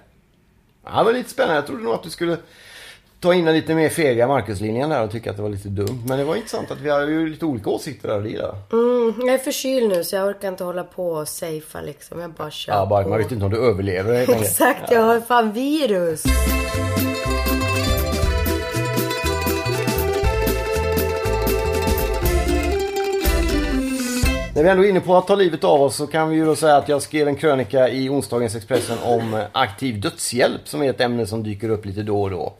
Ja, 0.83 0.97
det 0.97 1.03
var 1.03 1.13
lite 1.13 1.29
spännande. 1.29 1.55
Jag 1.55 1.65
trodde 1.67 1.83
nog 1.83 1.93
att 1.93 2.03
du 2.03 2.09
skulle 2.09 2.37
ta 3.19 3.33
in 3.33 3.47
en 3.47 3.53
lite 3.53 3.75
mer 3.75 3.89
fega 3.89 4.27
Marcus-linjen 4.27 4.89
där 4.89 5.03
och 5.03 5.11
tycka 5.11 5.29
att 5.31 5.35
det 5.37 5.41
var 5.43 5.49
lite 5.49 5.69
dumt. 5.69 6.03
Men 6.07 6.17
det 6.17 6.23
var 6.23 6.35
intressant 6.35 6.71
att 6.71 6.81
vi 6.81 6.89
har 6.89 7.01
ju 7.07 7.27
lite 7.29 7.45
olika 7.45 7.69
åsikter 7.69 8.07
där 8.09 8.21
och 8.21 8.27
gillar. 8.27 8.55
Mm, 8.73 9.13
jag 9.25 9.33
är 9.33 9.37
förkyld 9.37 9.89
nu 9.89 10.03
så 10.03 10.15
jag 10.15 10.27
orkar 10.27 10.47
inte 10.47 10.63
hålla 10.63 10.83
på 10.83 11.07
och 11.09 11.27
safea 11.27 11.81
liksom. 11.85 12.19
Jag 12.19 12.31
bara 12.31 12.51
kör 12.51 12.73
Ja, 12.73 12.85
bara, 12.85 13.03
på. 13.03 13.09
man 13.09 13.17
vet 13.17 13.31
inte 13.31 13.45
om 13.45 13.51
du 13.51 13.57
överlever. 13.57 14.41
Exakt, 14.41 14.91
jag 14.91 15.01
har 15.01 15.19
fan 15.19 15.51
virus. 15.51 16.23
När 24.55 24.63
vi 24.63 24.69
ändå 24.69 24.85
är 24.85 24.89
inne 24.89 24.99
på 24.99 25.15
att 25.17 25.27
ta 25.27 25.35
livet 25.35 25.63
av 25.63 25.81
oss 25.81 25.95
så 25.95 26.07
kan 26.07 26.29
vi 26.29 26.35
ju 26.35 26.45
då 26.45 26.55
säga 26.55 26.75
att 26.75 26.89
jag 26.89 27.01
skrev 27.01 27.27
en 27.27 27.35
krönika 27.35 27.89
i 27.89 28.09
onsdagens 28.09 28.55
Expressen 28.55 28.97
om 29.03 29.43
aktiv 29.51 30.01
dödshjälp 30.01 30.61
som 30.67 30.83
är 30.83 30.89
ett 30.89 31.01
ämne 31.01 31.27
som 31.27 31.43
dyker 31.43 31.69
upp 31.69 31.85
lite 31.85 32.03
då 32.03 32.21
och 32.21 32.29
då. 32.29 32.53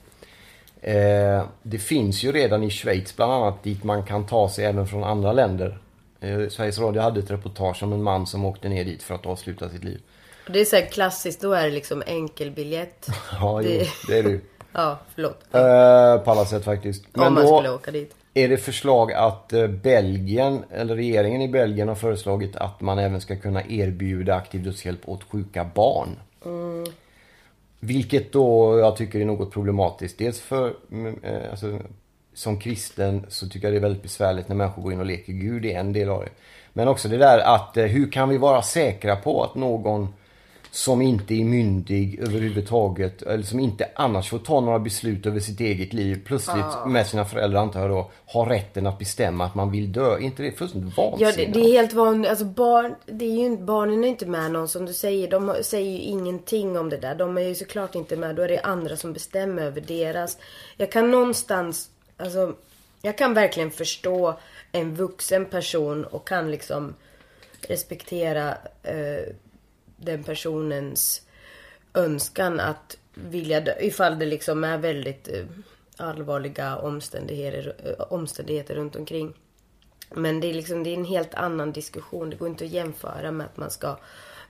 Eh, 0.88 1.44
det 1.63 1.77
finns 1.77 2.24
ju 2.24 2.32
redan 2.32 2.63
i 2.63 2.70
Schweiz 2.70 3.15
bland 3.15 3.32
annat 3.34 3.63
dit 3.63 3.84
man 3.84 4.04
kan 4.04 4.25
ta 4.25 4.50
sig 4.50 4.65
även 4.65 4.88
från 4.88 5.04
andra 5.04 5.34
länder. 5.34 5.77
Eh, 6.22 6.48
Sveriges 6.50 6.80
Radio 6.80 7.01
hade 7.01 7.20
ett 7.20 7.32
reportage 7.32 7.84
om 7.84 7.94
en 7.94 8.04
man 8.04 8.27
som 8.27 8.46
åkte 8.46 8.70
ner 8.70 8.86
dit 8.86 9.04
för 9.04 9.15
att 9.15 9.25
avsluta 9.25 9.70
sitt 9.70 9.84
liv. 9.84 10.01
Det 10.48 10.60
är 10.60 10.65
så 10.65 10.75
här 10.75 10.86
klassiskt, 10.86 11.42
då 11.42 11.54
är 11.54 11.63
det 11.63 11.72
liksom 11.72 12.04
enkelbiljett. 12.08 13.08
Ja, 13.32 13.62
jo, 13.62 13.70
Det- 13.70 13.88
det 14.08 14.20
är 14.20 14.24
det 14.24 14.30
ju. 14.30 14.42
Ja, 14.74 14.98
förlåt. 15.15 15.44
Eh, 15.51 16.24
på 16.24 16.32
alla 16.32 16.46
sätt 16.46 16.63
faktiskt. 16.63 17.06
Om 17.13 17.34
man 17.34 17.48
skulle 17.48 17.70
åka 17.70 17.92
dit. 17.92 18.15
är 18.34 18.50
det 18.50 18.58
förslag 18.58 19.13
att 19.13 19.54
eh, 19.54 19.68
Belgien, 19.68 20.63
eller 20.72 20.96
regeringen 20.96 21.42
i 21.42 21.48
Belgien 21.48 21.88
har 21.88 21.96
föreslagit 21.96 22.56
att 22.56 22.82
man 22.82 23.00
även 23.00 23.22
ska 23.22 23.36
kunna 23.36 23.63
erbjuda 23.70 24.36
aktiv 24.36 24.63
dödshjälp 24.63 25.10
åt 25.10 25.24
sjuka 25.24 25.70
barn. 25.75 26.10
Vilket 27.86 28.32
då 28.32 28.80
jag 28.80 28.98
tycker 28.98 29.20
är 29.20 29.25
något 29.25 29.51
problematiskt. 29.51 30.18
Dels 30.18 30.39
för, 30.39 30.74
mm, 30.92 31.20
eh, 31.24 31.50
alltså, 31.51 31.80
som 32.34 32.60
kristen 32.60 33.25
så 33.30 33.48
tycker 33.48 33.68
jag 33.68 33.74
det 33.74 33.77
är 33.77 33.82
väldigt 33.82 34.04
besvärligt 34.04 34.50
när 34.50 34.56
människor 34.56 34.82
går 34.82 34.94
in 34.94 35.00
och 35.00 35.06
leker 35.06 35.34
Gud. 35.34 35.62
Det 35.62 35.74
är 35.74 35.80
en 35.80 35.94
del 35.94 36.10
av 36.10 36.22
det. 36.22 36.30
Men 36.74 36.88
också 36.88 37.08
det 37.08 37.18
där 37.18 37.39
att 37.39 37.77
eh, 37.77 37.86
hur 37.86 38.12
kan 38.12 38.30
vi 38.30 38.38
vara 38.38 38.62
säkra 38.62 39.15
på 39.15 39.44
att 39.44 39.56
någon 39.56 40.08
som 40.75 41.01
inte 41.01 41.34
är 41.34 41.44
myndig 41.44 42.20
överhuvudtaget 42.20 43.22
eller 43.22 43.44
som 43.44 43.60
inte 43.60 43.89
annars 43.96 44.29
får 44.29 44.39
ta 44.39 44.60
några 44.62 44.79
beslut 44.79 45.25
över 45.25 45.39
sitt 45.39 45.60
eget 45.60 45.94
liv 45.94 46.22
plötsligt 46.25 46.65
med 46.88 47.08
sina 47.08 47.25
föräldrar 47.25 47.62
antar 47.62 47.82
jag 47.82 47.89
då 47.89 48.12
har 48.25 48.46
rätten 48.46 48.88
att 48.88 49.00
bestämma 49.00 49.46
att 49.46 49.55
man 49.55 49.72
vill 49.72 49.91
dö. 49.91 50.13
Är 50.13 50.20
inte 50.20 50.44
det 50.44 50.51
fullständigt 50.51 50.94
Ja, 50.98 51.10
vansinnigt? 51.10 51.53
det, 51.53 51.60
det 51.60 51.65
är 51.65 51.72
helt 51.72 51.94
vanligt. 51.94 52.29
Alltså 52.29 52.46
barn, 52.46 52.96
det 53.05 53.25
är 53.25 53.50
ju, 53.50 53.58
barnen 53.58 54.03
är 54.03 54.08
inte 54.08 54.25
med 54.25 54.51
någon 54.51 54.67
som 54.67 54.86
du 54.86 54.94
säger. 54.94 55.27
De 55.27 55.55
säger 55.62 55.91
ju 55.91 56.00
ingenting 56.00 56.77
om 56.79 56.89
det 56.89 56.98
där. 56.98 57.15
De 57.15 57.38
är 57.38 57.41
ju 57.41 57.55
såklart 57.55 57.96
inte 57.96 58.17
med. 58.17 58.36
Då 58.36 58.41
är 58.41 58.48
det 58.48 58.62
andra 58.62 58.98
som 58.98 59.13
bestämmer 59.13 59.62
över 59.62 59.82
deras. 59.82 60.38
Jag 60.77 60.91
kan 60.91 61.12
någonstans, 61.12 61.89
alltså, 62.17 62.55
jag 63.01 63.17
kan 63.17 63.34
verkligen 63.34 63.72
förstå 63.72 64.39
en 64.72 64.96
vuxen 64.96 65.46
person 65.46 66.05
och 66.05 66.27
kan 66.27 66.51
liksom 66.51 66.94
respektera 67.67 68.50
eh, 68.84 69.34
den 69.98 70.24
personens 70.24 71.22
önskan 71.94 72.60
att 72.60 72.98
vilja 73.14 73.62
dö. 73.62 73.75
Ifall 73.80 74.20
det 74.20 74.25
liksom 74.25 74.64
är 74.64 74.78
väldigt 74.78 75.28
eh, 75.28 75.46
allvarliga 75.98 76.78
omständigheter, 76.78 77.75
eh, 77.86 78.06
omständigheter 78.14 78.75
runt 78.75 78.96
omkring. 78.96 79.34
Men 80.16 80.40
det 80.40 80.50
är 80.50 80.54
liksom, 80.54 80.84
det 80.84 80.90
är 80.90 80.98
en 80.98 81.06
helt 81.06 81.34
annan 81.34 81.72
diskussion. 81.72 82.30
Det 82.30 82.36
går 82.36 82.48
inte 82.48 82.66
att 82.66 82.72
jämföra 82.72 83.32
med 83.32 83.46
att 83.46 83.58
man 83.58 83.72
ska 83.72 83.98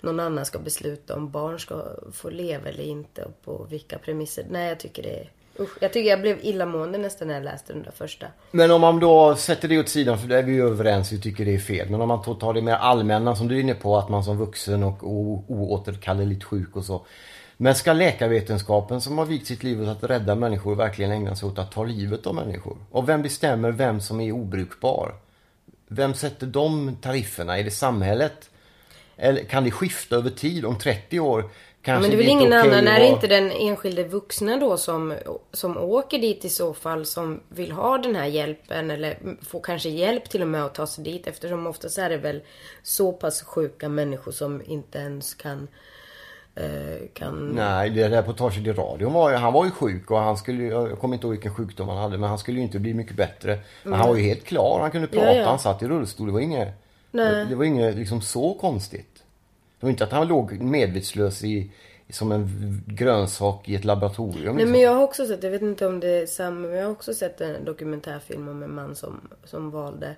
någon 0.01 0.19
annan 0.19 0.45
ska 0.45 0.59
besluta 0.59 1.15
om 1.15 1.31
barn 1.31 1.59
ska 1.59 1.85
få 2.11 2.29
leva 2.29 2.69
eller 2.69 2.83
inte 2.83 3.23
och 3.23 3.41
på 3.41 3.67
vilka 3.69 3.97
premisser. 3.97 4.45
Nej, 4.49 4.69
jag 4.69 4.79
tycker 4.79 5.03
det 5.03 5.19
är 5.19 5.31
Usch, 5.59 5.77
jag 5.81 5.93
tycker 5.93 6.09
jag 6.09 6.21
blev 6.21 6.39
illamående 6.41 6.97
nästan 6.97 7.27
när 7.27 7.35
jag 7.35 7.43
läste 7.43 7.73
den 7.73 7.83
där 7.83 7.91
första. 7.91 8.27
Men 8.51 8.71
om 8.71 8.81
man 8.81 8.99
då 8.99 9.35
sätter 9.35 9.67
det 9.67 9.79
åt 9.79 9.89
sidan, 9.89 10.19
för 10.19 10.27
det 10.27 10.37
är 10.37 10.43
vi 10.43 10.53
ju 10.53 10.67
överens, 10.67 11.11
vi 11.11 11.21
tycker 11.21 11.45
det 11.45 11.55
är 11.55 11.59
fel. 11.59 11.89
Men 11.89 12.01
om 12.01 12.07
man 12.07 12.23
tar 12.23 12.53
det 12.53 12.61
mer 12.61 12.73
allmänna 12.73 13.35
som 13.35 13.47
du 13.47 13.55
är 13.55 13.59
inne 13.59 13.73
på, 13.73 13.97
att 13.97 14.09
man 14.09 14.23
som 14.23 14.37
vuxen 14.37 14.83
och 14.83 15.11
oåterkalleligt 15.47 16.43
sjuk 16.43 16.75
och 16.75 16.85
så. 16.85 17.05
Men 17.57 17.75
ska 17.75 17.93
läkarvetenskapen 17.93 19.01
som 19.01 19.17
har 19.17 19.25
vikt 19.25 19.47
sitt 19.47 19.63
liv 19.63 19.81
åt 19.81 19.87
att 19.87 20.09
rädda 20.09 20.35
människor 20.35 20.75
verkligen 20.75 21.11
ägna 21.11 21.35
sig 21.35 21.49
åt 21.49 21.59
att 21.59 21.71
ta 21.71 21.83
livet 21.83 22.27
av 22.27 22.35
människor? 22.35 22.77
Och 22.91 23.09
vem 23.09 23.21
bestämmer 23.21 23.71
vem 23.71 24.01
som 24.01 24.21
är 24.21 24.31
obrukbar? 24.31 25.15
Vem 25.87 26.13
sätter 26.13 26.47
de 26.47 26.97
tarifferna? 27.01 27.57
Är 27.59 27.63
det 27.63 27.71
samhället? 27.71 28.49
Eller 29.17 29.43
kan 29.43 29.63
det 29.63 29.71
skifta 29.71 30.15
över 30.15 30.29
tid? 30.29 30.65
Om 30.65 30.77
30 30.77 31.19
år 31.19 31.49
Kanske 31.85 32.01
men 32.01 32.09
det 32.09 32.15
är 32.15 32.17
väl 32.17 32.31
ingen 32.31 32.47
okay 32.47 32.59
annan, 32.59 32.87
är 32.87 32.99
det 32.99 33.07
inte 33.07 33.27
den 33.27 33.51
enskilde 33.51 34.03
vuxna 34.03 34.57
då 34.57 34.77
som, 34.77 35.13
som 35.51 35.77
åker 35.77 36.19
dit 36.19 36.45
i 36.45 36.49
så 36.49 36.73
fall 36.73 37.05
som 37.05 37.39
vill 37.49 37.71
ha 37.71 37.97
den 37.97 38.15
här 38.15 38.25
hjälpen 38.25 38.91
eller 38.91 39.17
får 39.41 39.61
kanske 39.61 39.89
hjälp 39.89 40.29
till 40.29 40.41
och 40.41 40.47
med 40.47 40.65
att 40.65 40.75
ta 40.75 40.87
sig 40.87 41.03
dit 41.03 41.27
eftersom 41.27 41.67
oftast 41.67 41.97
är 41.97 42.09
det 42.09 42.17
väl 42.17 42.41
så 42.83 43.11
pass 43.11 43.41
sjuka 43.41 43.89
människor 43.89 44.31
som 44.31 44.61
inte 44.65 44.97
ens 44.97 45.33
kan 45.33 45.67
eh, 46.55 47.07
kan... 47.13 47.49
Nej, 47.49 47.89
det 47.89 48.09
reportaget 48.09 48.67
i 48.67 48.71
radion 48.71 49.13
var 49.13 49.29
ju, 49.31 49.35
han 49.35 49.53
var 49.53 49.65
ju 49.65 49.71
sjuk 49.71 50.11
och 50.11 50.19
han 50.19 50.37
skulle 50.37 50.63
jag 50.63 50.99
kommer 50.99 51.15
inte 51.15 51.27
ihåg 51.27 51.33
vilken 51.33 51.55
sjukdom 51.55 51.89
han 51.89 51.97
hade 51.97 52.17
men 52.17 52.29
han 52.29 52.37
skulle 52.37 52.57
ju 52.57 52.63
inte 52.63 52.79
bli 52.79 52.93
mycket 52.93 53.15
bättre. 53.15 53.59
Men 53.83 53.93
mm. 53.93 53.99
han 53.99 54.09
var 54.09 54.15
ju 54.15 54.23
helt 54.23 54.43
klar, 54.43 54.79
han 54.81 54.91
kunde 54.91 55.07
prata, 55.07 55.33
ja, 55.33 55.41
ja. 55.41 55.49
han 55.49 55.59
satt 55.59 55.83
i 55.83 55.87
rullstol, 55.87 56.27
det 56.27 56.33
var 56.33 56.39
inget, 56.39 56.73
Nej. 57.11 57.45
det 57.45 57.55
var 57.55 57.63
inget 57.65 57.95
liksom 57.95 58.21
så 58.21 58.53
konstigt. 58.53 59.14
Det 59.79 59.85
var 59.85 59.89
inte 59.89 60.03
att 60.03 60.11
han 60.11 60.27
låg 60.27 60.61
medvetslös 60.61 61.43
i, 61.43 61.71
som 62.09 62.31
en 62.31 62.47
grönsak 62.87 63.69
i 63.69 63.75
ett 63.75 63.85
laboratorium. 63.85 64.55
Nej 64.55 64.55
liksom. 64.55 64.71
men 64.71 64.81
jag 64.81 64.93
har 64.93 65.03
också 65.03 65.25
sett, 65.25 65.43
jag 65.43 65.51
vet 65.51 65.61
inte 65.61 65.87
om 65.87 65.99
det 65.99 66.09
är 66.09 66.25
samma, 66.25 66.67
men 66.67 66.77
jag 66.77 66.85
har 66.85 66.91
också 66.91 67.13
sett 67.13 67.41
en 67.41 67.65
dokumentärfilm 67.65 68.47
om 68.47 68.63
en 68.63 68.75
man 68.75 68.95
som, 68.95 69.21
som 69.43 69.71
valde 69.71 70.15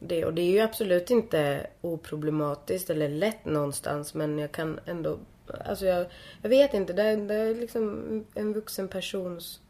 det. 0.00 0.24
Och 0.24 0.34
det 0.34 0.42
är 0.42 0.50
ju 0.50 0.60
absolut 0.60 1.10
inte 1.10 1.66
oproblematiskt 1.80 2.90
eller 2.90 3.08
lätt 3.08 3.44
någonstans 3.44 4.14
men 4.14 4.38
jag 4.38 4.52
kan 4.52 4.80
ändå, 4.86 5.18
alltså 5.64 5.86
jag, 5.86 6.06
jag 6.42 6.48
vet 6.48 6.74
inte, 6.74 6.92
det 6.92 7.02
är, 7.02 7.16
det 7.16 7.34
är 7.34 7.54
liksom 7.54 8.24
en 8.34 8.52
vuxen 8.52 8.88
persons 8.88 9.60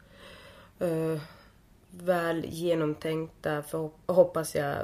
uh, 0.81 1.17
väl 1.89 2.45
genomtänkta, 2.45 3.63
för, 3.63 3.89
hoppas 4.05 4.55
jag, 4.55 4.75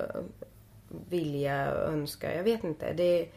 vilja, 1.10 1.68
önska, 1.68 2.36
jag 2.36 2.44
vet 2.44 2.64
inte. 2.64 2.94
Det 2.94 3.22
är, 3.22 3.28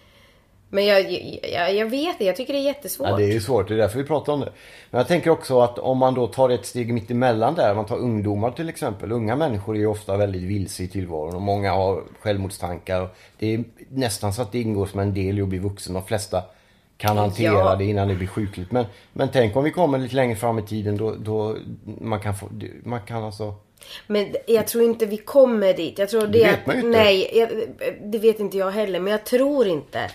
men 0.68 0.86
jag, 0.86 1.12
jag, 1.52 1.74
jag 1.74 1.86
vet 1.86 2.18
det, 2.18 2.24
jag 2.24 2.36
tycker 2.36 2.52
det 2.52 2.58
är 2.58 2.62
jättesvårt. 2.62 3.08
Ja, 3.08 3.16
det 3.16 3.24
är 3.24 3.32
ju 3.32 3.40
svårt, 3.40 3.68
det 3.68 3.74
är 3.74 3.78
därför 3.78 3.98
vi 3.98 4.04
pratar 4.04 4.32
om 4.32 4.40
det. 4.40 4.52
Men 4.90 4.98
jag 4.98 5.08
tänker 5.08 5.30
också 5.30 5.60
att 5.60 5.78
om 5.78 5.98
man 5.98 6.14
då 6.14 6.26
tar 6.26 6.50
ett 6.50 6.66
steg 6.66 6.92
mitt 6.92 7.10
emellan 7.10 7.54
där, 7.54 7.74
man 7.74 7.86
tar 7.86 7.96
ungdomar 7.96 8.50
till 8.50 8.68
exempel. 8.68 9.12
Unga 9.12 9.36
människor 9.36 9.74
är 9.76 9.80
ju 9.80 9.86
ofta 9.86 10.16
väldigt 10.16 10.42
vilse 10.42 10.82
i 10.82 10.88
tillvaron 10.88 11.34
och 11.34 11.42
många 11.42 11.72
har 11.72 12.02
självmordstankar. 12.20 13.08
Det 13.38 13.54
är 13.54 13.64
nästan 13.88 14.32
så 14.32 14.42
att 14.42 14.52
det 14.52 14.60
ingår 14.60 14.86
som 14.86 15.00
en 15.00 15.14
del 15.14 15.38
i 15.38 15.42
att 15.42 15.48
bli 15.48 15.58
vuxen. 15.58 15.94
De 15.94 16.04
flesta 16.04 16.42
kan 16.96 17.16
hantera 17.16 17.52
ja. 17.52 17.76
det 17.76 17.84
innan 17.84 18.08
det 18.08 18.14
blir 18.14 18.28
sjukligt. 18.28 18.72
Men, 18.72 18.84
men 19.12 19.28
tänk 19.32 19.56
om 19.56 19.64
vi 19.64 19.70
kommer 19.70 19.98
lite 19.98 20.16
längre 20.16 20.36
fram 20.36 20.58
i 20.58 20.62
tiden 20.62 20.96
då, 20.96 21.14
då 21.14 21.56
man 22.00 22.20
kan 22.20 22.34
få, 22.34 22.48
man 22.84 23.00
kan 23.00 23.24
alltså 23.24 23.54
men 24.06 24.34
jag 24.46 24.66
tror 24.66 24.84
inte 24.84 25.06
vi 25.06 25.16
kommer 25.16 25.74
dit. 25.74 25.98
Jag 25.98 26.08
tror 26.08 26.26
det, 26.26 26.26
det 26.26 26.44
vet 26.44 26.66
man 26.66 26.76
ju 26.76 26.82
inte. 26.82 26.98
Nej, 26.98 27.30
jag, 27.34 27.48
det 28.02 28.18
vet 28.18 28.40
inte 28.40 28.58
jag 28.58 28.70
heller. 28.70 29.00
Men 29.00 29.10
jag 29.10 29.24
tror 29.24 29.66
inte 29.66 30.10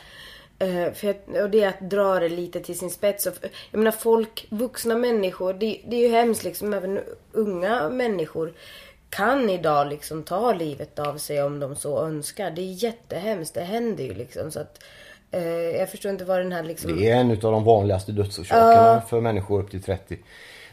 för 0.93 1.07
jag, 1.07 1.43
och 1.43 1.49
det 1.49 1.63
är 1.63 1.69
att 1.69 1.89
dra 1.89 2.19
det 2.19 2.29
lite 2.29 2.59
till 2.59 2.79
sin 2.79 2.89
spets. 2.89 3.25
Och, 3.25 3.33
jag 3.71 3.77
menar 3.77 3.91
folk, 3.91 4.47
vuxna 4.49 4.95
människor, 4.95 5.53
det, 5.53 5.81
det 5.87 5.95
är 5.95 6.07
ju 6.07 6.15
hemskt 6.15 6.43
liksom. 6.43 6.73
Även 6.73 6.99
unga 7.31 7.89
människor 7.89 8.53
kan 9.09 9.49
idag 9.49 9.87
liksom 9.87 10.23
ta 10.23 10.53
livet 10.53 10.99
av 10.99 11.17
sig 11.17 11.43
om 11.43 11.59
de 11.59 11.75
så 11.75 12.05
önskar. 12.05 12.51
Det 12.51 12.61
är 12.61 12.83
jättehemskt. 12.83 13.53
Det 13.53 13.61
händer 13.61 14.03
ju 14.03 14.13
liksom. 14.13 14.51
Så 14.51 14.59
att, 14.59 14.83
uh, 15.35 15.41
jag 15.51 15.89
förstår 15.89 16.11
inte 16.11 16.25
vad 16.25 16.39
den 16.39 16.51
här 16.51 16.63
liksom... 16.63 16.99
Det 16.99 17.09
är 17.09 17.15
en 17.15 17.31
av 17.31 17.37
de 17.37 17.63
vanligaste 17.63 18.11
dödsorsakerna 18.11 18.95
uh. 18.95 19.05
för 19.05 19.21
människor 19.21 19.61
upp 19.61 19.71
till 19.71 19.83
30. 19.83 20.17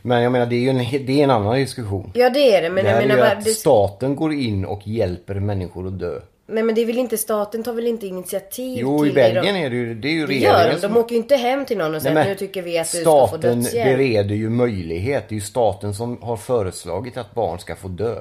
Men 0.02 0.22
jag 0.22 0.32
menar 0.32 0.46
det 0.46 0.56
är 0.56 0.60
ju 0.60 0.68
en, 0.68 1.06
det 1.06 1.20
är 1.20 1.24
en 1.24 1.30
annan 1.30 1.54
diskussion. 1.54 2.10
Ja 2.14 2.30
det 2.30 2.56
är 2.56 2.62
det. 2.62 2.70
Men 2.70 2.84
det 2.84 2.90
jag 2.90 2.98
menar 2.98 3.16
bara... 3.16 3.30
Att 3.30 3.48
staten 3.48 4.16
går 4.16 4.32
in 4.32 4.64
och 4.64 4.86
hjälper 4.86 5.34
människor 5.34 5.86
att 5.86 5.98
dö. 5.98 6.20
Nej 6.50 6.62
men 6.62 6.74
det 6.74 6.80
är 6.80 6.86
väl 6.86 6.98
inte 6.98 7.18
staten 7.18 7.62
tar 7.62 7.72
väl 7.72 7.86
inte 7.86 8.06
initiativ 8.06 8.78
jo, 8.78 8.98
till 8.98 9.06
Jo 9.06 9.12
i 9.12 9.14
Belgien 9.14 9.56
är 9.56 9.70
det 9.70 9.76
ju, 9.76 9.94
det 9.94 10.08
är 10.08 10.12
ju 10.12 10.26
regeringen 10.26 10.56
det 10.56 10.62
gör 10.62 10.80
de. 10.80 10.88
De 10.88 10.96
åker 10.96 11.14
ju 11.14 11.20
inte 11.20 11.36
hem 11.36 11.64
till 11.64 11.78
någon 11.78 11.94
och 11.94 12.02
säger 12.02 12.24
nu 12.24 12.34
tycker 12.34 12.62
vi 12.62 12.78
att 12.78 12.92
du 12.92 12.98
ska 12.98 13.26
få 13.26 13.36
dödshjälp. 13.36 13.66
Staten 13.66 13.96
bereder 13.96 14.34
ju 14.34 14.50
möjlighet. 14.50 15.28
Det 15.28 15.32
är 15.32 15.34
ju 15.34 15.40
staten 15.40 15.94
som 15.94 16.22
har 16.22 16.36
föreslagit 16.36 17.16
att 17.16 17.34
barn 17.34 17.58
ska 17.58 17.76
få 17.76 17.88
dö. 17.88 18.16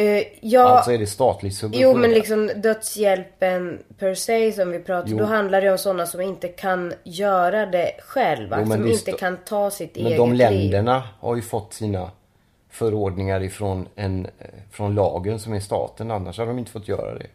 Uh, 0.00 0.22
ja, 0.40 0.68
alltså 0.68 0.92
är 0.92 0.98
det 0.98 1.06
statligt 1.06 1.54
subventionerat. 1.54 1.96
Jo 1.96 2.00
men 2.00 2.10
liksom 2.10 2.50
dödshjälpen 2.56 3.78
per 3.98 4.14
se 4.14 4.52
som 4.52 4.70
vi 4.70 4.78
pratar 4.78 5.10
Då 5.10 5.24
handlar 5.24 5.60
det 5.60 5.72
om 5.72 5.78
sådana 5.78 6.06
som 6.06 6.20
inte 6.20 6.48
kan 6.48 6.92
göra 7.04 7.66
det 7.66 7.90
själva. 8.00 8.60
Jo, 8.60 8.66
som 8.66 8.86
inte 8.86 9.12
kan 9.12 9.36
ta 9.36 9.70
sitt 9.70 9.96
men 9.96 10.06
eget 10.06 10.18
liv. 10.18 10.28
Men 10.28 10.30
de 10.30 10.36
länderna 10.36 10.94
liv. 10.94 11.04
har 11.20 11.36
ju 11.36 11.42
fått 11.42 11.72
sina 11.72 12.10
förordningar 12.70 13.42
ifrån 13.42 13.88
en, 13.94 14.26
eh, 14.26 14.46
från 14.70 14.94
lagen 14.94 15.38
som 15.38 15.52
är 15.52 15.60
staten. 15.60 16.10
Annars 16.10 16.38
har 16.38 16.46
de 16.46 16.58
inte 16.58 16.70
fått 16.70 16.88
göra 16.88 17.14
det. 17.14 17.26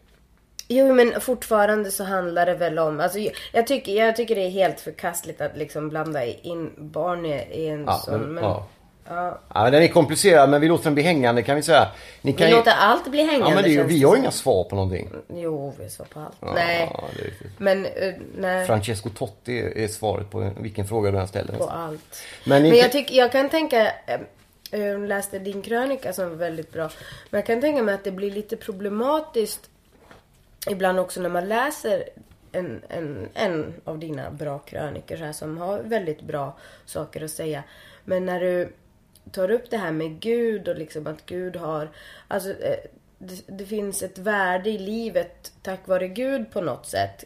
Jo 0.68 0.94
men 0.94 1.20
fortfarande 1.20 1.90
så 1.90 2.04
handlar 2.04 2.46
det 2.46 2.54
väl 2.54 2.78
om, 2.78 3.00
alltså 3.00 3.18
jag 3.52 3.66
tycker, 3.66 3.92
jag 3.92 4.16
tycker 4.16 4.34
det 4.34 4.46
är 4.46 4.50
helt 4.50 4.80
förkastligt 4.80 5.40
att 5.40 5.56
liksom 5.56 5.88
blanda 5.88 6.24
in 6.24 6.70
barn 6.76 7.26
i 7.26 7.66
en 7.66 7.84
ja, 7.86 7.98
sån. 7.98 8.20
Men, 8.20 8.44
ja. 8.44 8.66
Ja. 9.08 9.38
ja, 9.54 9.70
den 9.70 9.82
är 9.82 9.88
komplicerad 9.88 10.50
men 10.50 10.60
vi 10.60 10.68
låter 10.68 10.84
den 10.84 10.94
bli 10.94 11.02
hängande 11.02 11.42
kan 11.42 11.56
vi 11.56 11.62
säga. 11.62 11.88
Ni 12.22 12.32
kan 12.32 12.46
vi 12.46 12.50
ju... 12.50 12.56
låter 12.56 12.72
allt 12.72 13.10
bli 13.10 13.22
hängande. 13.22 13.48
Ja 13.48 13.54
men 13.54 13.64
det, 13.64 13.82
vi 13.82 14.02
har 14.02 14.14
ju 14.14 14.20
inga 14.20 14.30
svar 14.30 14.64
på 14.64 14.76
någonting. 14.76 15.10
Jo, 15.34 15.74
vi 15.76 15.82
har 15.82 15.90
svar 15.90 16.06
på 16.06 16.20
allt. 16.20 16.36
Ja, 16.40 16.52
nej. 16.54 16.90
Men, 17.58 17.86
uh, 17.86 18.14
nej. 18.36 18.66
Francesco 18.66 19.08
Totti 19.08 19.72
är 19.84 19.88
svaret 19.88 20.30
på 20.30 20.50
vilken 20.60 20.86
fråga 20.86 21.10
du 21.10 21.18
än 21.18 21.28
ställer. 21.28 21.58
På 21.58 21.64
allt. 21.64 22.22
Men, 22.44 22.62
men 22.62 22.76
jag, 22.76 22.92
tycker, 22.92 23.14
jag 23.14 23.32
kan 23.32 23.50
tänka, 23.50 23.92
jag 24.70 24.80
uh, 24.80 25.06
läste 25.06 25.38
din 25.38 25.62
krönika 25.62 26.12
som 26.12 26.28
var 26.28 26.36
väldigt 26.36 26.72
bra. 26.72 26.90
Men 27.30 27.38
jag 27.38 27.46
kan 27.46 27.60
tänka 27.60 27.82
mig 27.82 27.94
att 27.94 28.04
det 28.04 28.10
blir 28.10 28.30
lite 28.30 28.56
problematiskt 28.56 29.70
ibland 30.70 30.98
också 30.98 31.20
när 31.20 31.28
man 31.28 31.48
läser 31.48 32.08
en, 32.52 32.82
en, 32.88 33.28
en 33.34 33.74
av 33.84 33.98
dina 33.98 34.30
bra 34.30 34.58
krönikor 34.58 35.16
så 35.16 35.24
här, 35.24 35.32
som 35.32 35.58
har 35.58 35.78
väldigt 35.78 36.22
bra 36.22 36.58
saker 36.84 37.24
att 37.24 37.30
säga. 37.30 37.62
Men 38.04 38.26
när 38.26 38.40
du 38.40 38.72
tar 39.32 39.50
upp 39.50 39.70
det 39.70 39.76
här 39.76 39.92
med 39.92 40.20
Gud 40.20 40.68
och 40.68 40.78
liksom 40.78 41.06
att 41.06 41.26
Gud 41.26 41.56
har, 41.56 41.90
alltså 42.28 42.50
eh, 42.50 42.76
det, 43.18 43.58
det 43.58 43.66
finns 43.66 44.02
ett 44.02 44.18
värde 44.18 44.70
i 44.70 44.78
livet 44.78 45.52
tack 45.62 45.88
vare 45.88 46.08
Gud 46.08 46.50
på 46.52 46.60
något 46.60 46.86
sätt. 46.86 47.24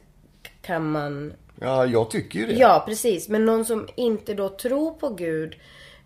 Kan 0.62 0.90
man... 0.90 1.32
Ja, 1.60 1.86
jag 1.86 2.10
tycker 2.10 2.38
ju 2.38 2.46
det. 2.46 2.52
Ja, 2.52 2.84
precis. 2.86 3.28
Men 3.28 3.44
någon 3.44 3.64
som 3.64 3.88
inte 3.94 4.34
då 4.34 4.48
tror 4.48 4.90
på 4.90 5.08
Gud 5.08 5.56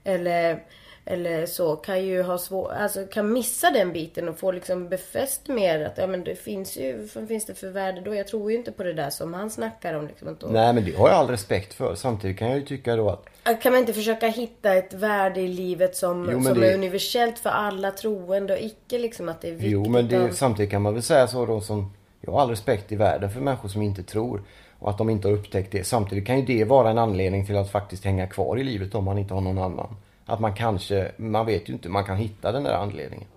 eller 0.04 0.62
eller 1.04 1.47
så 1.47 1.76
kan 1.76 2.04
ju 2.04 2.23
ha 2.23 2.38
svårt, 2.38 2.71
alltså 2.73 3.06
kan 3.06 3.32
missa 3.32 3.71
den 3.71 3.92
biten 3.92 4.28
och 4.28 4.38
få 4.38 4.52
liksom 4.52 4.88
befäst 4.88 5.49
mer 5.49 5.85
att 5.85 5.99
ja 5.99 6.06
men 6.06 6.25
det 6.25 6.37
finns 6.37 6.76
ju, 6.76 7.09
vad 7.14 7.28
finns 7.28 7.47
det 7.47 7.54
för 7.54 7.71
värde 7.71 8.00
då? 8.00 8.14
Jag 8.14 8.26
tror 8.28 8.50
ju 8.50 8.56
inte 8.59 8.73
på 8.73 8.82
det 8.82 8.92
där 8.92 9.11
som 9.11 9.35
han 9.35 9.50
snackar 9.50 9.94
om 9.94 10.06
liksom. 10.06 10.37
Då. 10.40 10.47
Nej 10.47 10.73
men 10.73 10.85
det 10.85 10.97
har 10.97 11.09
jag 11.09 11.18
all 11.18 11.28
respekt 11.28 11.75
för. 11.75 11.94
Samtidigt 11.94 12.38
kan 12.38 12.49
jag 12.49 12.59
ju 12.59 12.64
tycka 12.64 12.97
då 12.97 13.11
att 13.11 13.62
kan 13.62 13.73
man 13.73 13.80
inte 13.80 13.92
försöka 13.92 14.28
hitta 14.28 14.75
ett 14.75 14.94
värde 14.94 15.40
i 15.40 15.49
livet 15.49 15.97
som, 15.97 16.28
jo, 16.32 16.42
som 16.42 16.61
det... 16.61 16.71
är 16.71 16.75
universellt 16.75 17.38
för 17.38 17.50
alla 17.50 17.90
troende 17.90 18.52
och 18.52 18.61
icke 18.61 18.99
liksom 18.99 19.28
att 19.28 19.40
det 19.40 19.49
är 19.49 19.52
viktigt? 19.52 19.71
Jo 19.71 19.88
men 19.88 20.09
det, 20.09 20.25
om... 20.25 20.32
samtidigt 20.32 20.71
kan 20.71 20.82
man 20.82 20.94
väl 20.94 21.02
säga 21.02 21.26
så 21.26 21.47
då 21.47 21.61
som 21.61 21.92
jag 22.21 22.32
har 22.32 22.40
all 22.40 22.50
respekt 22.50 22.92
i 22.92 22.97
världen 22.97 23.30
för 23.30 23.40
människor 23.40 23.68
som 23.68 23.82
inte 23.82 24.02
tror 24.02 24.42
och 24.78 24.90
att 24.90 24.99
de 24.99 25.11
inte 25.11 25.28
har 25.28 25.35
upptäckt 25.35 25.73
det. 25.73 25.85
Samtidigt 25.85 26.26
kan 26.26 26.40
ju 26.40 26.47
det 26.47 26.64
vara 26.64 26.90
en 26.90 26.99
anledning 26.99 27.47
till 27.47 27.56
att 27.56 27.71
faktiskt 27.71 28.04
hänga 28.04 28.26
kvar 28.26 28.59
i 28.59 28.64
livet 28.64 28.94
om 28.94 29.04
man 29.04 29.18
inte 29.18 29.35
har 29.35 29.40
någon 29.40 29.59
annan. 29.59 29.97
Att 30.26 30.41
man 30.41 30.55
kanske, 30.55 31.12
man 31.17 31.47
vet 31.47 31.69
ju 31.69 31.73
inte, 31.73 31.88
man 31.88 32.05
kan 32.05 32.17
hitta 32.17 32.52
den 32.52 32.64
där 32.64 32.75
anledningen. 32.75 33.29